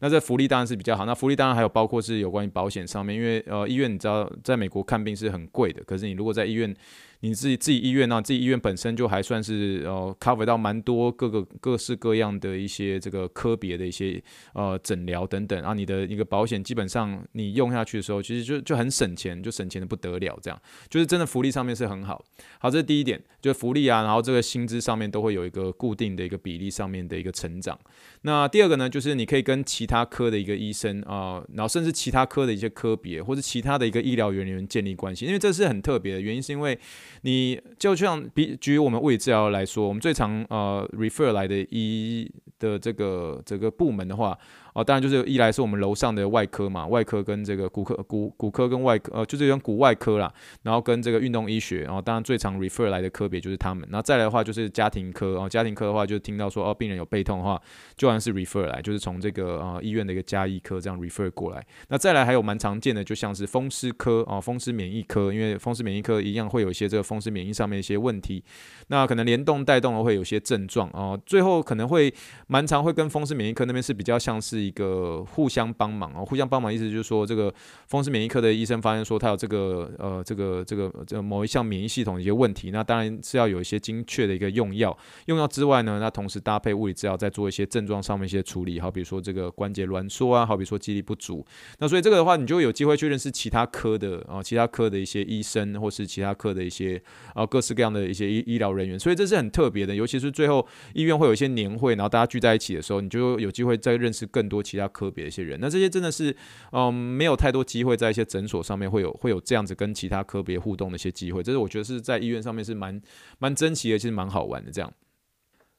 [0.00, 6.74] 那这福利当然是比较好，那福利当然还有包括是有关于保险上面，因为呃医院你知道在美国看病是很贵的，可是你如果在医院。
[7.20, 22.24] 你自己自己医院呢，自己医院本身就还算是呃 cover 到蛮多各个各式各样的一些这个科别的一些呃诊疗等等，啊你的一个保险基本上你用下去的时候，其实就就很省钱，就省钱的不得了，这样就是真的福利上面是很好。
[22.60, 27.78] 好，这是第一点，就福利啊，然后这个薪资上面都会有一个固定的一个比例上面的一个成长。
[28.22, 36.78] 那第二个呢，就是你可以跟其他科的一个医生啊、然后甚至其他科的一些科别或者其他的一个医疗人员建立关系，因为这是很特别的原因，是因为
[37.22, 44.38] 你就像比举我们物理治疗来说，我们最常呃 refer 来的医的这个这个部门的话。
[44.78, 57.60] 哦，当然就是一来是我们楼上的外科嘛，外科跟这个骨科、骨骨科跟外科，呃，就是讲骨外科啦，然后跟这个运动医学，然后当然最常 refer 来的科别就是他们，然后再来的话就是家庭科，哦，家庭科的话就听到说哦，病人有背痛的话，
[57.96, 61.66] 就算是 refer 来，就是从这个呃医院的一个家医科这样 refer 过来。
[61.88, 68.44] 那再来还有蛮常见的，就像是风湿科哦，风湿免疫科，因为风湿免疫科一样会有一些这个风湿免疫上面一些问题，
[68.86, 72.14] 那可能联动带动的会有些症状哦，最后可能会
[72.46, 74.67] 蛮常会跟风湿免疫科那边是比较像是。
[74.68, 77.52] 一个互相帮忙啊，互相帮忙意思就是说，这个
[77.86, 91.44] 风湿免疫科的医生发现说他有这个呃这个这个这某一项免疫系统的一些问题，那当然是要有一些精确的一个用药，用药之外呢，那同时搭配物理治疗，再做一些症状上面一些处理，好比如说这个关节挛缩啊，好比如说肌力不足，
[91.78, 97.00] 那所以这个的话，你就有机会去认识其他科的啊，其他科的一些医生，或是其他科的一些
[97.34, 104.62] 啊各式各样的一些医医疗人员，所以这是很特别的，尤其是最后医院会有一些年会，然后大家聚在一起的时候，你就有机会再认识更多。
[104.68, 106.36] 其他科别的一些人，那这些真的是，
[106.72, 113.00] 嗯，没有太多机会在一些诊所上面会有会有这样子跟其他科别互动的一些机会，这是我觉得是在医院上面是蛮
[113.38, 114.92] 蛮珍奇的，其实蛮好玩的这样。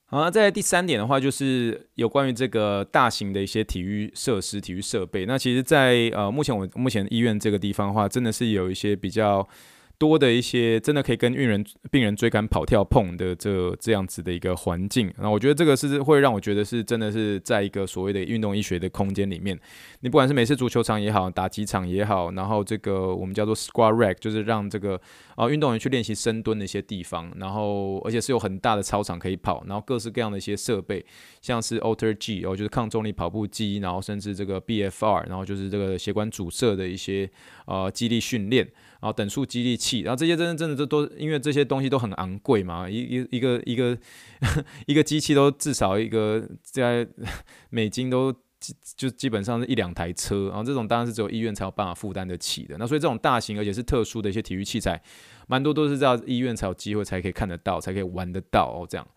[0.05, 5.25] 好，那在第三点的话，就是有关于这个大型的一些体育设施、体育设备。
[5.25, 9.47] 那其实，在呃目前我目前医院这个地方的话，真的是有一些比较。
[9.99, 19.59] 多的一些真的可以跟病人病人追赶跑跳碰的这这样子的一个环境，那我觉得这个是会让我觉得是真的是在一个所谓的运动医学的空间里面，
[19.99, 24.99] 你不管是美式足球场也好，打击场也好，然后这个我们叫做 squat rack，就是让这个
[25.35, 31.05] 啊运动员去练习深蹲的一些地方，然后而且是有很大的操场可以跑，然后各式各样的一些设备，
[31.41, 37.29] 像是 AlterG 哦，就是抗重力跑步机，然后甚至这个 BFR，然后就是这个血管阻塞的一些
[37.65, 38.65] 呃肌力训练。
[39.01, 43.97] 然后等速激励器，然后这些真的真的都都因为这些东西都很昂贵嘛，一一一个一个
[44.87, 47.07] 一个机器都至少一个在
[47.69, 48.33] 美金都
[48.97, 52.75] 就基本上是一两台车，然后这种当然是只有医院才有办法负担得起的。
[52.77, 55.01] 那所以这种大型而且是特殊的一些体育器材，
[55.47, 59.07] 蛮多都是在医院才有机会才可以看得到，才可以玩得到哦，这样。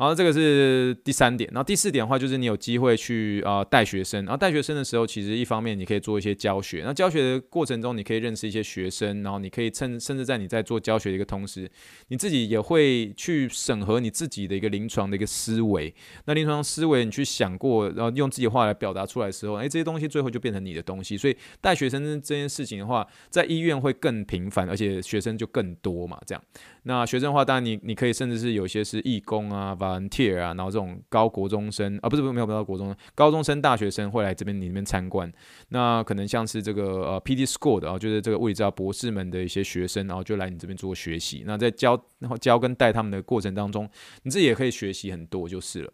[0.00, 11.70] 然后这个是第三点，然后第四点的话就是你有机会去啊带学生，然后带学生的时候，其实一方面你可以做一些教学，那教学的过程中你可以认识一些学生，然后你可以趁甚至在你在做教学的一个同时，
[12.08, 26.42] 你自己也会去审核你自己的一个临床的一个思维，那临床思维你去想过，然后用自己话来表达出来的时候，哎，这些东西最后就变成你的东西，所以带学生这件事情的话，在医院会更频繁，而且学生就更多嘛，这样。
[26.84, 35.32] 那学生的话，当然你你可以甚至是有些是义工啊、unteer 啊，然后这种高国中生啊，不是不是没有没有高国中生，高中生大学生会来这边里面参观。
[35.70, 41.42] 那可能像是这个呃 PD School 的啊，就是这个物理治疗博士们的一些学生，然后就来你这边做学习。
[41.46, 43.88] 那在教然后教跟带他们的过程当中，
[44.22, 45.92] 你自己也可以学习很多就是了。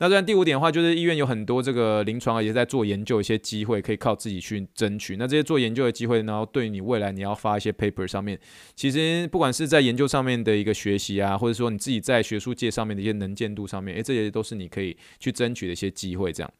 [0.00, 5.16] 那这样第五点的话，就是医院有很多这个临床啊也在做研究，一些机会可以靠自己去争取。
[5.16, 8.38] 那这些做研究的机会，然后对你未来你要发一些 paper 上面，
[8.76, 16.52] 其实不管是在研究上面的一个学习啊，或者说你自己在学术界上面的一些能见度上面，诶，这些都是你可以去争取的一些机会，这样。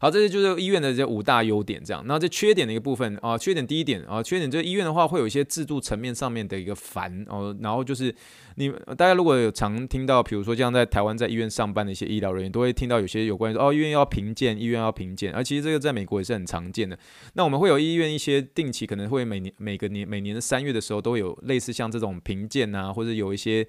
[0.00, 2.02] 好，这些就是医院的这五大优点，这样。
[2.06, 8.14] 那这缺点的一个部分啊，缺点第一点啊，缺点就是医院的话会有一些制度层面上面的一个烦哦，然后就是
[8.56, 16.98] 你大家如果有常听到，比如说像在台湾在医院上班的一些医疗人员，都会听到有些有关于说哦，医院要评鉴，医院要评鉴，而其实这个在美国也是很常见的。
[17.34, 23.66] 那我们会有医院一些定期，可能会每年每个年每年的三月的时候，都会有类似像这种评鉴啊，或者有一些。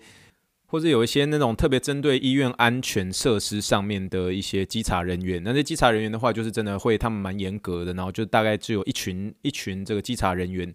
[0.68, 10.74] 或者有一些那种特别针对医院安全设施上面的一些稽查人员，那这稽查人员的话，就是真的会他们蛮严格的，然后就大概只有一群一群这个稽查人员，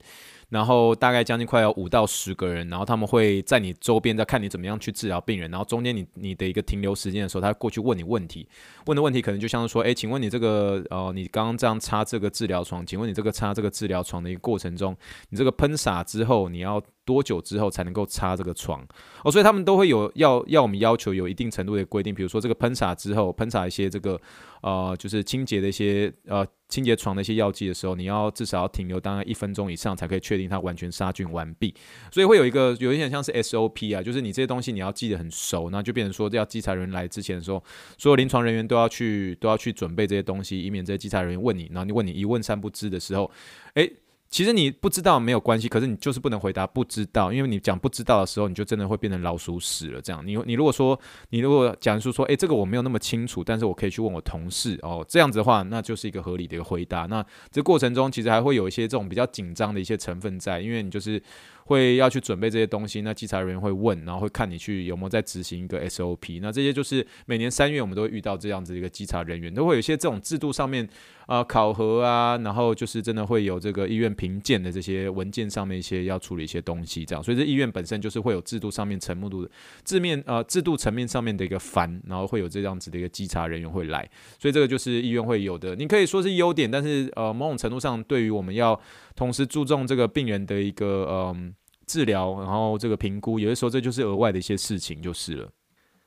[0.48, 8.48] 然后大概将近快要五到十个人，然后他们会在你周边在看你怎么样去治疗病人，然后中间你你的一个停留时间的时候，他过去问你问题，
[8.87, 14.96] 问的问题可能就像是说，诶，请问你这个呃，你刚刚这样插这个治疗床，请问你这个插这个治疗床的一个过程中，
[15.28, 18.87] 你这个喷洒之后，你要多久之后才能够擦这个床
[19.25, 24.21] 哦，所以他们都会有要要我们要求有一定程度的规定，比如说这个喷洒之后喷洒一些这个
[24.62, 31.75] 呃就是清洁的一些呃清洁床的一些药剂的时候，你要至少要停留大概一分钟以上才可以确定它完全杀菌完毕，
[32.11, 37.62] 所以会有一个有一点像是 SOP 啊，就是你这些东西你要记得很熟，那就变成说要稽查人员来之前的时候，
[37.99, 43.31] 所有临床人员都要去都要去准备这些东西，以免这些稽查人员问你，然后你问你一问三不知的时候，
[43.75, 43.93] 诶。
[44.33, 50.01] 其实你不知道没有关系，可是你就是不能回答不知道，因为你讲不知道的时候，你就真的会变成老鼠屎了。
[50.01, 57.05] 这样，你你如果说你如果讲述说，诶，这个我没有那么清楚，但是我可以去问我同事哦，这样子的话，那就是一个合理的一个回答。
[57.05, 61.23] 那这过程中其实还会有一些这种比较紧张的一些成分在，因为你就是。
[61.64, 66.40] 会要去准备这些东西，那稽查人员会问，然后会看你去有没有在执行一个 SOP。
[66.40, 70.88] 那这些就是每年三月我们都会遇到这样子一个稽查人员，都会有一些这种制度上面
[71.27, 77.22] 啊、考核啊，然后就是真的会有这个医院评鉴的这些文件上面一些要处理一些东西，这样。
[77.22, 79.48] 所以这医院本身就是会有制度上面层面的
[79.85, 85.77] 字面呃制度层面上面的一个烦，然后会有这样子的一个稽查人员会来，所以这个就是医院会有的。
[85.77, 88.79] 你可以说是优点，但是呃某种程度上对于我们要
[89.14, 91.55] 同时注重这个病人的一个嗯。
[91.85, 95.51] 治疗，然后这个评估，有的时候这就是额外的一些事情，就是了。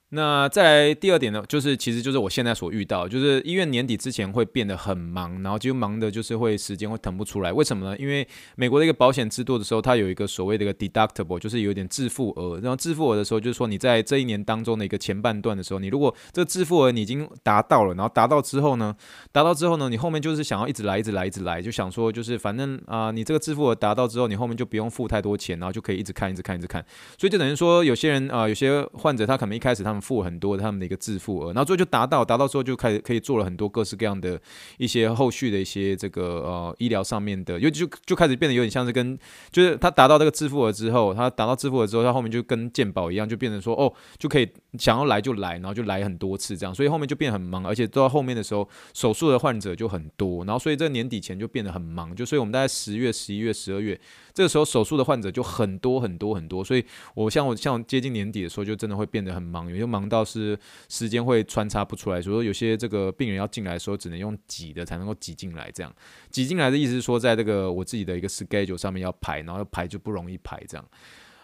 [0.09, 7.51] 那再第二点呢，就是其实就是我现在所遇到，就是医院年底之前会变得很忙，然后就忙的就是会时间会腾不出来。
[7.51, 7.97] 为什么呢？
[7.97, 12.59] 因为美国的一个保险制度的时候，它有一个所谓的一个 deductible，就是有点自付额。
[12.61, 18.95] 然后自付额的时候，就是说你在这一年当中的一个前半段的时候，你如果这个自付额你已经达到了，然后达到之后呢，
[19.31, 26.85] 达到之后呢，你后面就是想要一直来，一直来，一直来，就想说就是反正啊、你这个自付额达到之后，你后面就不用付太多钱，然后就可以一直看，一直看，一直看。
[27.17, 34.39] 所以就等于说，有些人啊、有些患者他可能一开始他付很多他们的一个自付额，然后最后就达到，达到之后就开始可以做了很多各式各样的
[34.77, 39.17] 一些后续的一些这个呃医疗上面的，尤其就就开始变得有点像是跟
[39.51, 53.99] 就是他达到这个自付额之后，他达到自付额之后，他后面就跟健保一样，就变成说哦就可以想要来就来，然后就来很多次这样，所以后面就变很忙，而且到后面的时候手术的患者就很多，然后所以这年底前就变得很忙，就所以我们大概十月、十一月、十二月
[54.33, 60.57] 这个时候手术的患者就很多很多很多，所以我像我像接近年底的时候就真的会变得很忙，忙到是。
[60.87, 65.69] 时间会穿插不出来，所以说有些这个病人要进来的时候，只能用挤的才能够挤进来。
[65.73, 65.93] 这样
[66.29, 70.61] 挤进来的意思是说，在这个我自己的一个 schedule 上面要排，然后要排就不容易排。
[70.67, 70.85] 这样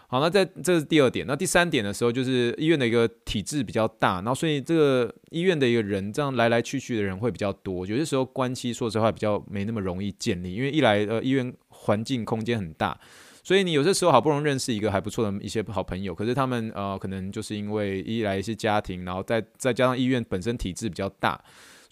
[0.08, 1.26] 好，那在这是第二点。
[1.26, 12.98] 那第三点的时候，就是医院的一个体制比较大，然后所以这个医院的一个人这样来来去去的人会比较多，有些时候关系说实话比较没那么容易建立，因为一来呃医院环境空间很大。
[13.42, 21.42] 所以你有些时候好不容易认识一个还不错的一些好朋友，可是他们呃可能就是因为一来一些家庭，然后再再加上医院本身体制比较大，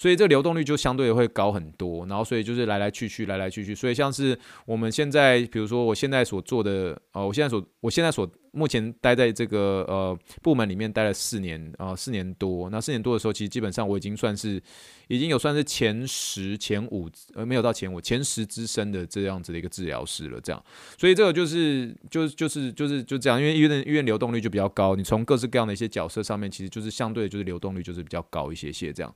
[0.00, 2.06] 所以这个流动率就相对会高很多。
[2.06, 3.74] 然后所以就是来来去去，来来去去。
[3.74, 8.26] 所以像是我们现在，比如说我现在所做的，呃，我现在所我现在所。
[8.52, 12.68] 目前待在这个呃部门里面待了四年啊，四年多。
[12.68, 14.60] 那四年多的时候，其实基本上我已经算是
[15.06, 20.40] 已经有算是前十、前五，呃，没有到前五，前十资深的这样子的一个治疗师了。
[20.40, 20.60] 这样，
[20.98, 29.14] 所以这个就是就就是就是就这样，因为医院医院流动率就比较高，你从各式各样的一些角色上面，其实就是相对就是流动率就是比较高一些些这样。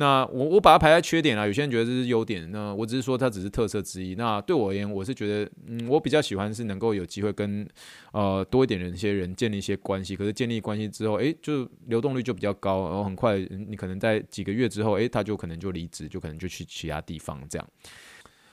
[0.00, 4.14] 那我我把它排在缺点啊，有些人觉得这是优点，那我只是说它只是特色之一。
[4.14, 7.68] 那对我而言，我是觉得，嗯，我比较喜欢是能够有机会跟
[8.12, 10.14] 呃多一点人一些人建立一些关系。
[10.14, 17.68] 可是建立关系之后，诶，就流动率就比较高，然后很快你可能在几个月之后，诶，他就可能就离职，就可能就去其他地方这样。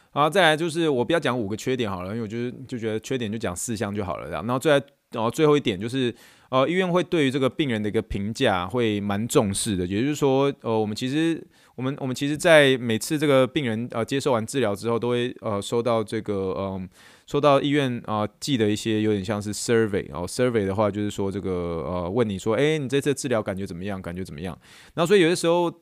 [0.09, 4.31] 好，再来就是我不要讲五个缺点好了，因为我觉得就觉得缺点就讲四项就好了。
[4.31, 6.11] 然后最后，然后最后一点就是。
[6.49, 16.89] 呃，医院会对于这个病人的一个评价会蛮重视的，也就是说，呃，我们其实我们我们其实，在每次这个病人呃接受完治疗之后，都会呃收到这个嗯、呃、
[17.25, 24.01] 收到医院啊、寄的一些有点像是 survey，然后 survey 的话就是说这个呃问你说，哎，你这次治疗感觉怎么样？
[24.01, 24.57] 感觉怎么样？
[24.93, 25.73] 那所以有的时候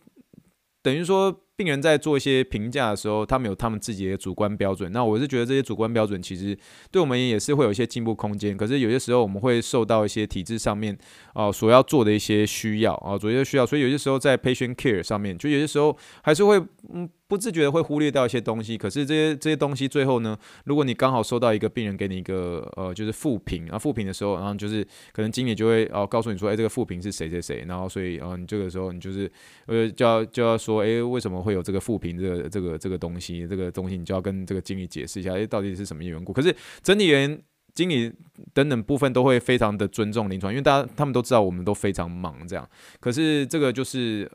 [0.81, 1.42] 等于说。
[1.55, 4.91] 病人在做一些评价的时候，他们有他们自己的主观标准。
[4.91, 6.57] 那我是觉得这些主观标准其实
[6.91, 8.57] 对我们也是会有一些进步空间。
[8.57, 10.97] 可是有些时候我们会受到一些体制上面
[11.33, 13.65] 啊、所要做的一些需要啊，做一些需要。
[13.65, 16.57] 所以有些时候在 patient care 上面，就有些时候还是会
[16.93, 17.09] 嗯。
[17.33, 29.31] 不自觉的会忽略掉一些东西，可是这些这些东西最后呢，如果你刚好收到一个病人给你一个呃就是复评啊复评的时候，然后就是可能经理就会哦、告诉你说，哎、这个复评是谁谁谁，然后所以呃你这个时候你就是
[29.65, 36.31] 呃就要就要说，哎、为什么会有这个复评这个这个这个东西，这个东西你就要跟这个经理解释一下，哎、到底是什么缘故？
[36.31, 37.41] 可是整体员
[37.73, 38.13] 经理
[38.53, 42.69] 等等部分都会非常的尊重临床，因为大家他们都知道我们都非常忙这样，
[42.99, 44.29] 可是这个就是。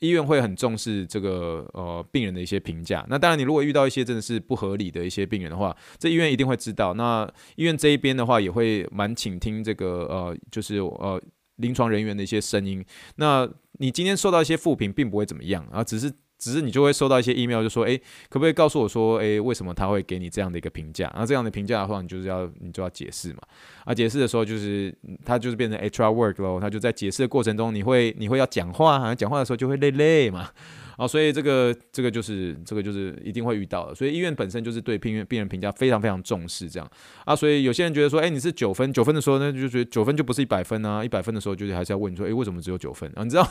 [0.00, 3.06] 医院会很重视这个呃病人的一些评价。
[3.08, 6.94] 那当然，你如果遇到一些真的是不合理的一些病人的话，这医院一定会知道。
[6.94, 11.20] 那医院这一边的话，也会蛮倾听这个呃，就是呃
[11.56, 12.84] 临床人员的一些声音。
[13.16, 16.12] 那你今天受到一些负评，并不会怎么样啊，只是。
[16.44, 17.96] 只是你就会收到一些 email，就说，诶，
[18.28, 21.10] 可不可以告诉我说，诶，为什么他会给你这样的一个评价？
[21.16, 23.38] 那这样的评价的话，你就是要你就要解释嘛。
[23.86, 30.50] 啊，解释的时候就是他就是变成 HR work 咯，他就在解释的过程中，你会你会要讲话，好像讲话的时候就会累累嘛。
[30.96, 36.90] 啊，所以这个这个就是这个就是一定会遇到的，所以医院本身就是对病院病人评价非常非常重视这样
[37.24, 43.22] 啊，所以有些人觉得说，哎，你是九分九分的时候呢，就觉得九分就不是一百分啊，一百分的时候就是还是要问你说，哎，为什么只有九分啊？
[43.24, 43.48] 你知道，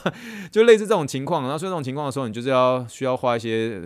[0.52, 3.82] 就类似这种情况，然后所以这种情况的时候，你就是要需要花一些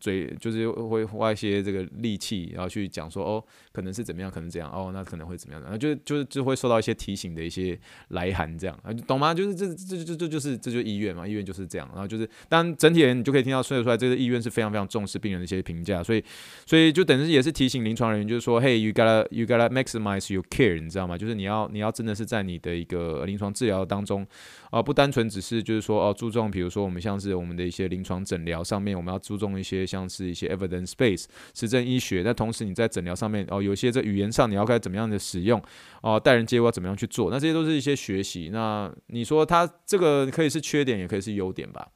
[0.00, 9.34] 嘴，就是会花一些这个力气，然后去讲说，哦，可能是怎么样，可能这样，哦，那可能会怎么样，然后就就就会受到一些提醒的一些来函这样啊，懂吗？
[9.34, 13.01] 就是这这这这就是这就是医院嘛，医院就是这样，然后就是当整体。
[13.12, 16.22] 你就可以听到说得出来，这个医院是非常非常重视病人的一些评价，所以，
[16.66, 21.16] 所以就等于也是提醒临床人员，就是说，Hey，you gotta you gotta maximize your care，你知道吗？
[21.16, 24.22] 就是你要你要真的是在你的一个临床治疗当中，
[24.66, 31.24] 啊、呃，不单纯只是就是说哦，注重比如说我们像是我们的一些临床诊疗上面，我们要注重一些像是一些 evidence base
[31.54, 35.62] 实证医学，那同时你在诊疗上面哦，有些这语言上你要该怎么样的使用
[36.02, 38.50] 哦，待人接物要怎么样去做，那这些都是一些学习。
[38.52, 41.86] 那你说他这个可以是缺点，也可以是优点吧？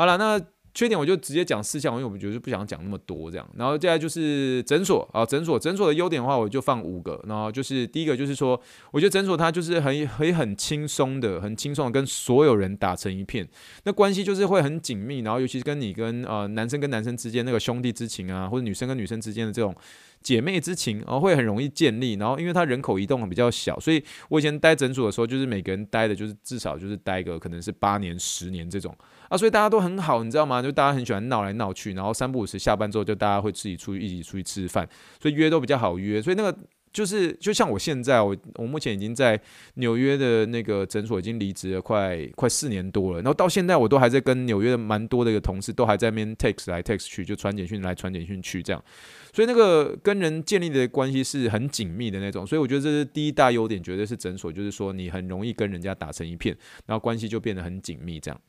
[0.00, 0.40] 好了，那
[0.72, 3.46] 缺点我就直接讲四项，因为我们觉得不想讲那么多这样。
[3.54, 7.22] 然后接下来就是诊所啊，诊所诊所的优点的话，我就放五个。
[7.28, 8.58] 然后就是第一个就是说，
[8.92, 13.46] 我觉得诊所它就是很很很轻松的，很轻松的跟所有人打成一片，
[13.84, 15.18] 那关系就是会很紧密。
[15.18, 19.76] 然后尤其是跟你跟呃男生跟男生之间那个兄弟之情啊，或者女生跟女生之间的这种。
[20.22, 28.96] 姐妹之情，然后会很容易建立，然后因为他人口移动比较小，所以我以前待诊所的时候，就是每个人待的，就是至少就是待个可能是八年、十年这种
[29.28, 30.60] 啊，所以大家都很好，你知道吗？
[30.62, 34.88] 就大家很喜欢闹来闹去，然后三不五时下班之后，就大家会自己出去一起出去吃饭，
[35.20, 36.56] 所以约都比较好约，所以那个。
[36.92, 39.40] 就是就像我现在，我我目前已经在
[39.74, 48.84] 纽约的那个诊所已经离职了快快四年多了，然后到现在我都还在跟纽约的蛮多的一个同事都还在那边 text 来 text 去，就传简讯来传简讯去这样，
[49.32, 58.40] 所以那个跟人建立的关系是很紧密的那种，所以我觉得这是第一大优点，绝对是诊所，就是说你很容易跟人家打成一片，然后关系就变得很紧密这样。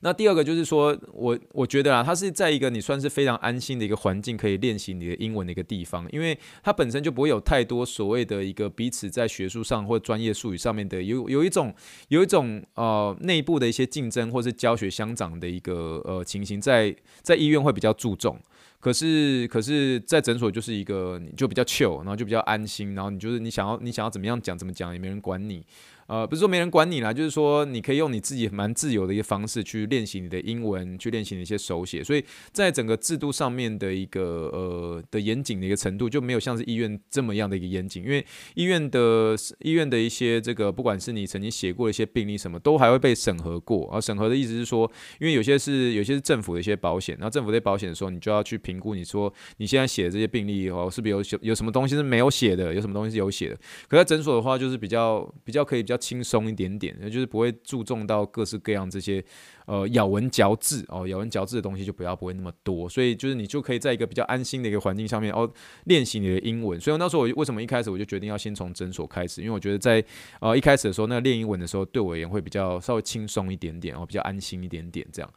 [0.00, 11.74] 那第二个就是说，我我觉得啊，它是在一个你算是非常安心的一个环境，可以练习你的英文的一个地方，因为它本身就不会有太多所谓的一个彼此在学术上或专业术语上面的有有一种
[12.08, 18.38] 有一种呃内部的一些竞争或是教学相长的一个呃情形，在在医院会比较注重，
[18.78, 25.64] 可是可是在诊所就是一个你就比较 chill，然后就比较安心，然后你就是你想要你想要怎么样讲怎么讲，也没人管你。
[26.06, 32.04] 呃，不是说没人管你啦，就是说你可以用你自己蛮自由的一个方式去练习你的英文，去练习你一些手写。
[32.04, 38.04] 所以在整个制度上面的一个呃的严谨的一个程度，就没有像是医院这么样的一个严谨。
[38.04, 43.90] 因为医院的医院的一些这个，不管是你曾经写过的一些病历什么，都还会被审核过。
[43.92, 44.88] 而审核的意思是说，
[45.18, 53.58] 因为有些是有些是政府的一些保险，那政府的保险的时候，你就要去评估，你说你现在写的这些病历哦，是不是有有什么东西是没有写的，有什么东西是有写的。
[53.88, 55.95] 可在诊所的话，就是比较比较可以比较。
[55.96, 59.24] 轻松一点点，也就是不会注重到各式各样这些
[59.66, 65.50] 呃咬文嚼字哦，咬文嚼字的东西就不要不会那么多，所以就是你就可以在一个比较安心的一个环境上面哦
[65.84, 66.80] 练习你的英文。
[66.80, 70.04] 所以那时候我为什么一开始我就决定要先从诊所开始，因为我觉得在
[70.40, 75.30] 呃一开始的时候，那练英文的时候对我而言会比较稍微轻松一点点哦，比较安心一点点这样。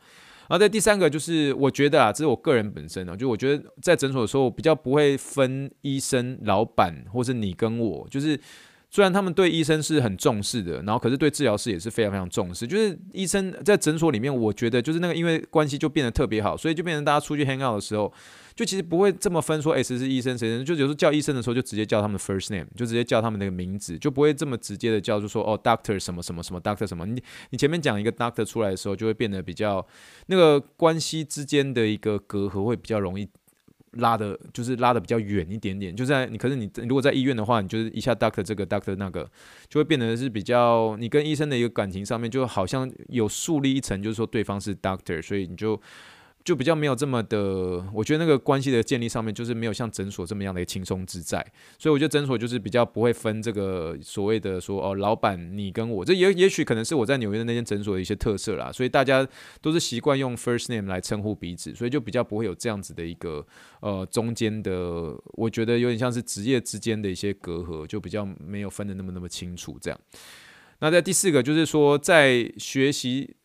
[0.47, 8.39] 然后在第三个就是我觉得啊，这是我个人本身啊，就我觉得在诊所的时候我比较不会分医生、老板或是你跟我，就是。
[8.91, 12.65] 虽然他们对医生是很重视的，然后可是对治疗师也是非常非常重视。
[12.65, 18.11] 就是医生在诊所里面，我觉得就是那个因为关系就变得特别好，所以就变成大家出去 hang out 的时候，
[18.55, 27.05] 就其实不会这么分说，哎，谁是医生，谁是就有时候叫医生的时候就直接叫他们的 first name，就直接叫他们那个名字，就不会这么直接的叫，就说哦，doctor 什么什么什么 doctor 什么。
[27.05, 27.21] 你
[27.51, 29.85] 你前面讲一个 doctor 出来的时候，就会变得比较
[30.25, 33.27] 那个关系之间的一个隔阂会比较容易。
[33.93, 39.29] 拉的，就是拉的比较远一点点，就在你，可是你如果在医院的话，你就是一下 doctor 这个 doctor 那个，
[39.67, 45.79] 就会变得是比较你跟医生的一个感情上面，就好像有树立一层，就是说对方是 doctor，所以你就。
[46.43, 51.45] 就比较没有这么的，我觉得那个关系的建立上面，就是没有像诊所这么样的轻松自在，
[51.77, 59.27] 所以我觉得诊所就是比较不会分这个所谓的说哦，老板你跟我，这也也许可能是我在纽约的那间诊所的一些特色啦，所以大家
[59.61, 63.45] 都是习惯用 first name 来称呼彼此，所以就比较不会有这样子的一个
[63.81, 69.99] 呃中间的，我觉得有点像是职业之间的一些隔阂，就比较没有分得那么那么清楚这样。
[70.79, 73.35] 那在第四个就是说在学习。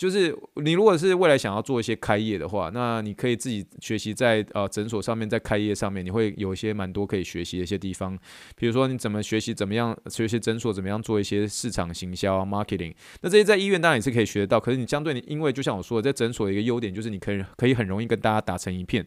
[0.00, 8.18] 就是你如果是未来想要做一些开业的话，那你可以自己学习在呃诊所上面，在开业上面，你会有一些蛮多可以学习的一些地方。
[8.56, 12.94] 比如说你怎么学习，怎么样学习诊所，怎么样做一些市场行销啊、marketing。
[13.20, 19.06] 那这些在医院当然也是可以学得到，可是你相对你，因为就像我说的，在诊所的一个优点就是你可以可以很容易跟大家打成一片。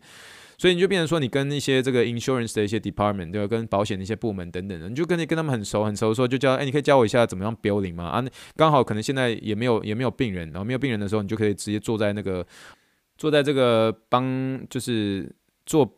[0.58, 3.48] 所以你就变成说，你跟一些这个 insurance 的一些 department，对吧？
[3.48, 8.06] 跟保险的一些部门等等的，你就跟你跟他们很熟很熟说，就教，哎，你可以教我一下怎么样 building 吗？
[8.06, 8.24] 啊，
[8.56, 12.46] 刚好可能现在也没有也没有病人，然后没有病人的时候，你就可以直接坐在那个
[13.18, 15.30] 坐在这个帮就是
[15.66, 15.96] 做。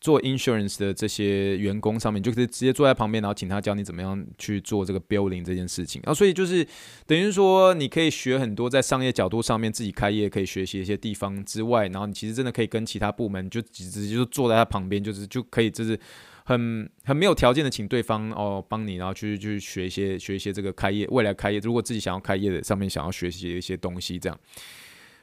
[0.00, 6.00] 做 insurance 的这些员工上面，就可以直接坐在旁边，然后请他教你怎么样去做这个 building 这件事情。
[6.04, 6.66] 然后所以就是
[7.06, 15.98] 等于说，你可以学很多在商业角度上面自己开业可以学习一些地方之外，然后你其实真的可以跟其他部门就直接就坐在他旁边，就是就可以就是
[16.44, 24.38] 很很没有条件的请对方哦帮你，然后去去学一些学一些这个开业未来开业，如果自己想要开业的上面想要学习的一些东西这样。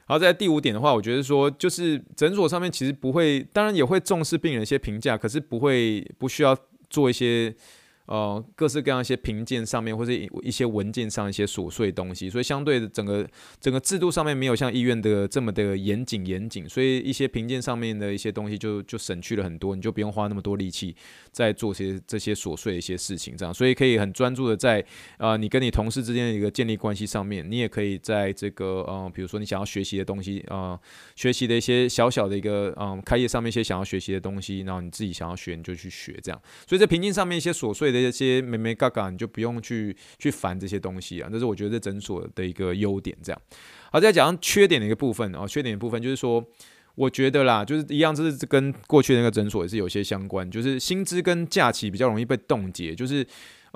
[0.06, 6.56] 好，在第五点的话，我觉得说就是诊所上面其实不会，当然也会重视病人一些评价，可是不会不需要
[6.88, 7.54] 做一些。
[8.06, 13.28] 呃，各式各样一些评鉴上面，或者一些文件上一些琐碎东西，所以相对的整个
[13.60, 20.94] 整个制度上面没有像医院的这么的严谨严谨，所以一些评鉴上面的一些东西就就省去了很多，你就不用花那么多力气
[21.32, 24.84] 在做些这些琐碎的一些事情，这样，所以可以很专注的在
[25.18, 30.78] 啊、你跟你同事之间的一个建立关系上面，你也可以在这个呃，比如说你想要学习的东西啊、
[31.16, 37.95] 学习的一些小小的一个嗯、开业上面一些想要学习的东西，然后你自己想要学你就去学这样，所以在评鉴上面一些琐碎的。
[38.02, 43.16] 这些美美嘎嘎，你就不用去去烦这些东西啊，这是我觉得这诊所的一个优点。
[43.22, 43.40] 这样，
[43.90, 46.44] 好，再讲缺点的一个部分哦，缺点的部分就是说，
[46.94, 53.26] 我觉得啦，就是一样，就是跟过去那个诊所也是有些相关，就是薪资跟假期比较容易被冻结，就是。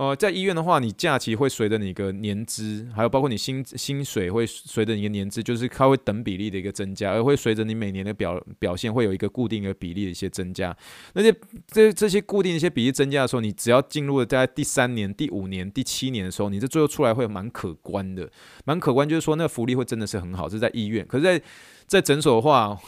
[0.01, 10.75] 呃，在医院的话，你假期会随着你个年资，还有包括你薪薪水会随着你的年资，就是它会等比例的一个增加，而会随着你每年的表表现会有一个固定的比例的一些增加。
[11.13, 11.31] 那些
[11.67, 18.27] 这这些固定一些比例增加的时候，你只要进入了在第三年、第五年、第七年的时候，你这最后出来会蛮可观的，
[18.65, 20.49] 蛮可观，就是说那福利会真的是很好。
[20.49, 21.43] 这是在医院，可是在
[21.87, 22.81] 在诊所的话。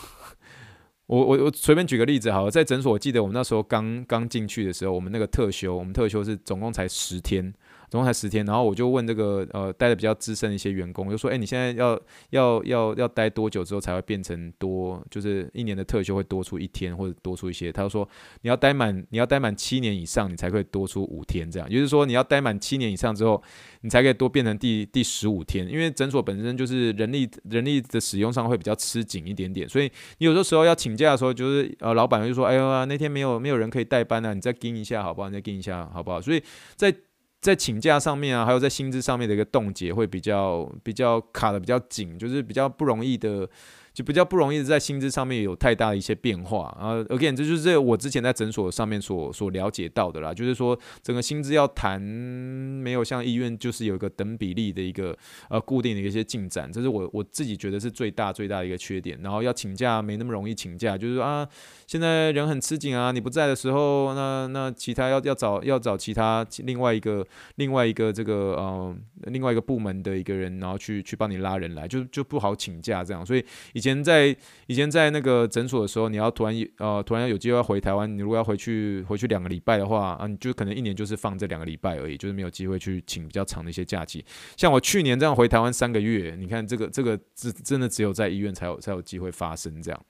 [1.13, 7.53] 我我我随便举个例子好了，在诊所，我记得我们那时候刚刚进去的时候，我们那个特休，我们特休是总共才十天。
[7.93, 15.05] 总共才十天，然后我就问这个呃待的比较资深的一些员工，就说：哎，你现在要要要要待多久之后才会变成多？
[15.11, 17.71] 就是一年的特休会多出一天或者多出一些？
[17.71, 18.09] 他就说
[18.41, 21.69] 你要待满你要待满七年以上，你才可以多出五天这样。
[21.69, 23.43] 也就是说你要待满七年以上之后，
[23.83, 25.69] 你才可以多变成第第十五天。
[25.69, 29.85] 因为诊所本身就是人力人力的使用上会比较吃紧一点点，所以
[30.17, 35.29] 你有的时候要请假的时候，就是呃老板就说：哎呦啊，那天没有没有人可以代班啊，你再盯一下好不好？
[35.29, 36.23] 你再盯一下好不好？
[36.23, 36.43] 所以
[36.75, 36.95] 在
[37.43, 43.47] 在请假上面啊，还有在薪资上面的一个冻结会比较比较卡的比较紧，就是比较不容易的。
[43.93, 46.97] 就比较不容易在薪资上面有太大的一些变化啊。
[47.11, 55.17] Again，这就是我之前在诊所上面所所了解到的啦，就是说整个薪资要谈没有像医院就是有一个等比例的一个
[55.51, 59.21] 呃固定的一些进展，这是我我自己觉得是最大最大的一个缺点。
[59.23, 61.47] 然后要请假没那么容易请假，就是说啊，
[61.87, 67.27] 现在人很吃紧啊，你不在的时候，那那其他要要找要找其他另外一个
[67.57, 73.45] 另外一个这个呃另外一个部门的一个人，然后去去帮你拉人来，就就不好请假这样，所以。
[73.83, 74.29] 以前在
[74.69, 84.25] 以前在那个诊所的时候，你要突然呃突然有机会要回台湾，你如果要回去回去两个礼拜的话啊，你就可能一年就是放这两个礼拜而已，就是没有机会去请比较长的一些假期。
[84.57, 90.01] 像我去年这样回台湾三个月，你看这个这个真真的只有在医院才有才有机会发生这样。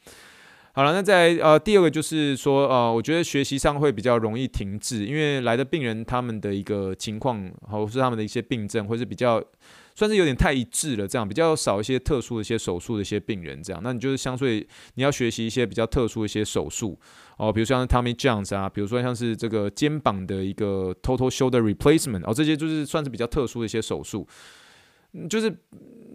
[0.75, 9.43] 好了，那在呃第二个就是说呃，我觉得学习上会比较容易停滞，因为来的病人他们的一个情况，或是他们的一些病症，或是比较。
[9.95, 16.99] 算是有点太一致了，这样比较少一些特殊的一些手术的一些病人，这样，那你就是相对你要学习一些比较特殊的一些手术
[17.36, 24.26] 哦，比如像 Tommy John's 啊，比如说像是这个肩膀的一个 Total Shoulder Replacement 哦，这些就是算是比较特殊的一些手术，
[25.28, 25.55] 就是。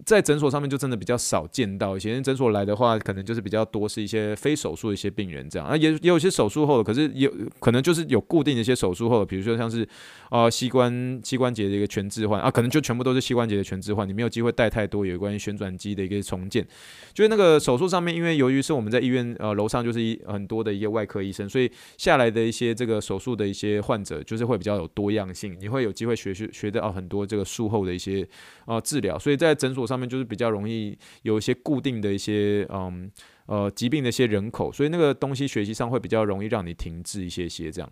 [0.05, 9.87] 在诊所上面就真的比较少见到一些，诊所来的话，可能就是比较多是一些非手术的一些病人这样啊，也也有些手术后的，可是有可能就是有固定的一些手术后的，比如说像是
[10.29, 16.65] 啊膝关膝关节的一个全置换啊，可能就全部都是膝关节的全置换，你没有机会带太多有关于旋转肌的一个重建。
[17.13, 28.27] 就是那个手术上面，因为由于是我们在医院呃楼上就是一很多的一个外科医生，所以下来的一些这个手术的一些患者就是会比较有多样性，你会有机会学学学到很多这个术后的一些
[28.65, 29.97] 啊治疗，所以在诊所上。
[29.97, 33.09] 面就是比较容易有一些固定的一些嗯
[33.47, 37.91] 呃疾病的一些人口，所以那个东西学习上会比较容易让你停滞一些些这样。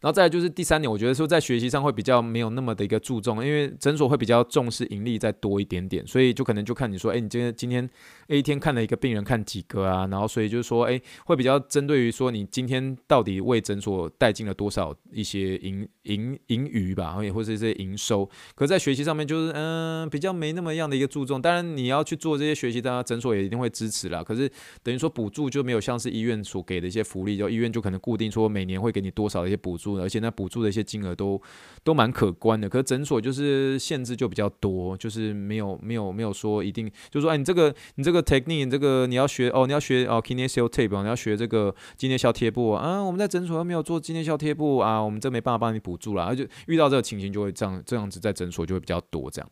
[0.00, 7.88] 然后再来就是第三点，我觉得说在学习上会比较没有那么的一个注重，因为诊所会比较重视盈利再多一点点，所以就可能就看你说，哎，你今天今天
[8.28, 10.06] 一天看了一个病人看几个啊？
[10.06, 18.28] 然后所以就是说，哎，会比较针对于说你今天到底为诊所带进了多少一些盈盈盈余吧，然后也或者是这些营收。
[18.54, 21.42] 可在学习上面就是嗯、比较没那么样的一个注重。
[21.42, 24.22] 当然你要去做这些学习，当然诊所也一定会支持啦。
[24.22, 24.48] 可是
[24.82, 29.87] 等于说补助就没有像是医院所给的一些福利，就医院就可能固定说每年会给你多少的一些补助。
[29.96, 31.40] 而且那补助的一些金额都
[31.82, 49.50] 都蛮可观的，可是诊所就是限制就比较多，就是没有没有没有说一定，就是说哎，你这个你这个 technique，这个你要学哦，你要学哦，Kinesio tape，你要学这个肌内效贴布啊，我们在诊所又没有做肌内效贴布啊，我们这没办法帮你补助啦，而且遇到这个情形就会这样这样子，在诊所就会比较多这样。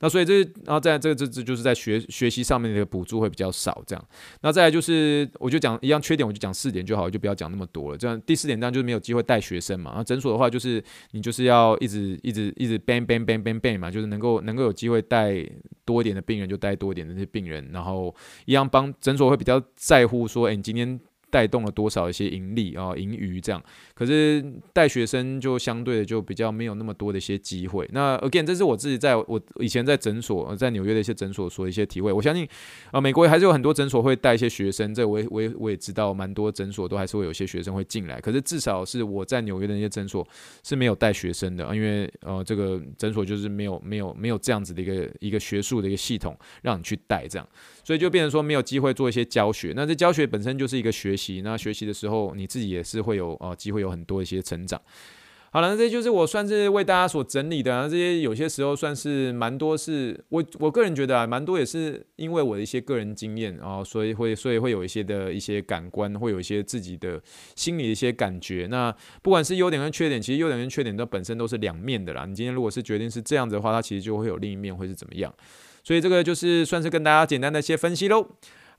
[0.00, 4.04] 那所以这然后在这这这就是在学学习上面的补助会比较少这样。
[4.42, 7.98] 那再来就是我就讲一样缺点，我就讲四点就好，就不要讲那么多了。
[7.98, 9.90] 这样第四点当然就是没有机会带学生嘛。
[9.92, 15.44] 然后诊所的话，就是你就是要一直一直一直 bang bang bang bang bang 嘛，就是能够能够有机会带
[15.84, 18.14] 多一点的病人，就带多一点的那些病人，然后
[18.46, 20.98] 一样帮诊所会比较在乎说，哎，你今天。
[21.30, 23.62] 带动了多少一些盈利啊、盈余这样，
[23.94, 27.88] 可是带学生就相对的就比较没有那么多的一些机会。
[27.92, 32.12] 那 again，这是我自己在我以前在诊所，在纽约的一些诊所所一些体会。
[32.12, 32.48] 我相信
[32.90, 38.20] 啊，美国还是有很多诊所会带一些学生，这我也我也我也知道，蛮多诊所都还是会有些学生会进来。
[38.20, 40.26] 可是至少是我在纽约的那些诊所
[40.62, 47.48] 是没有带学生的，因为呃，这个诊所就是没有没有没有这样子的一个一个学术的一个系统让你去带这样，
[47.84, 49.72] 所以就变成说没有机会做一些教学。
[49.76, 54.80] 那这教学本身就是一个学习，那学习的时候，你自己也是会有呃机会有很多一些成长。
[55.50, 67.18] 好了，那这就是我算是为大家所整理的，啊，这些有些时候算是蛮多是，我我个人觉得啊，蛮多也是因为我的一些个人经验啊，所以会所以会有一些的一些感官，会有一些自己的
[67.56, 68.68] 心里的一些感觉。
[68.70, 72.26] 那不管是优点跟缺点，其实优点跟缺点都本身都是两面的啦。
[72.26, 75.32] 你今天如果是决定是这样子的话，它其实就会有另一面会是怎么样。
[75.82, 78.28] 所以这个就是算是跟大家简单的一些分析喽。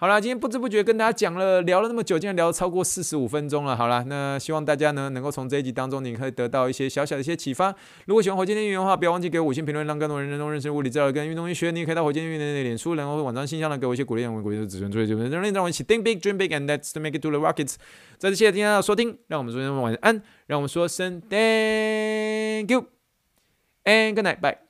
[0.01, 3.75] 好啦，今天不知不觉跟大家讲了聊了那么久，竟然聊了超过四十五分钟了。
[3.75, 7.75] 好啦，那希望大家呢能够从这一集当中，你可以得到一些小小的一些启发。
[8.05, 11.69] 如果喜欢火箭队运营的话，不要忘记给我五星评论，让更多人能够认识物理治疗跟运动医学。
[11.71, 17.75] 你也可以到火箭运营的脸书，然后网站信箱呢给我一些鼓励，让我鼓励的子孙作业，就能让我们一起 think big, dream big, and let's make it to the rockets。
[18.17, 22.85] 再次谢谢大家的收听，让我们说声晚安，让我们说声 thank you
[23.83, 24.68] and good night, bye。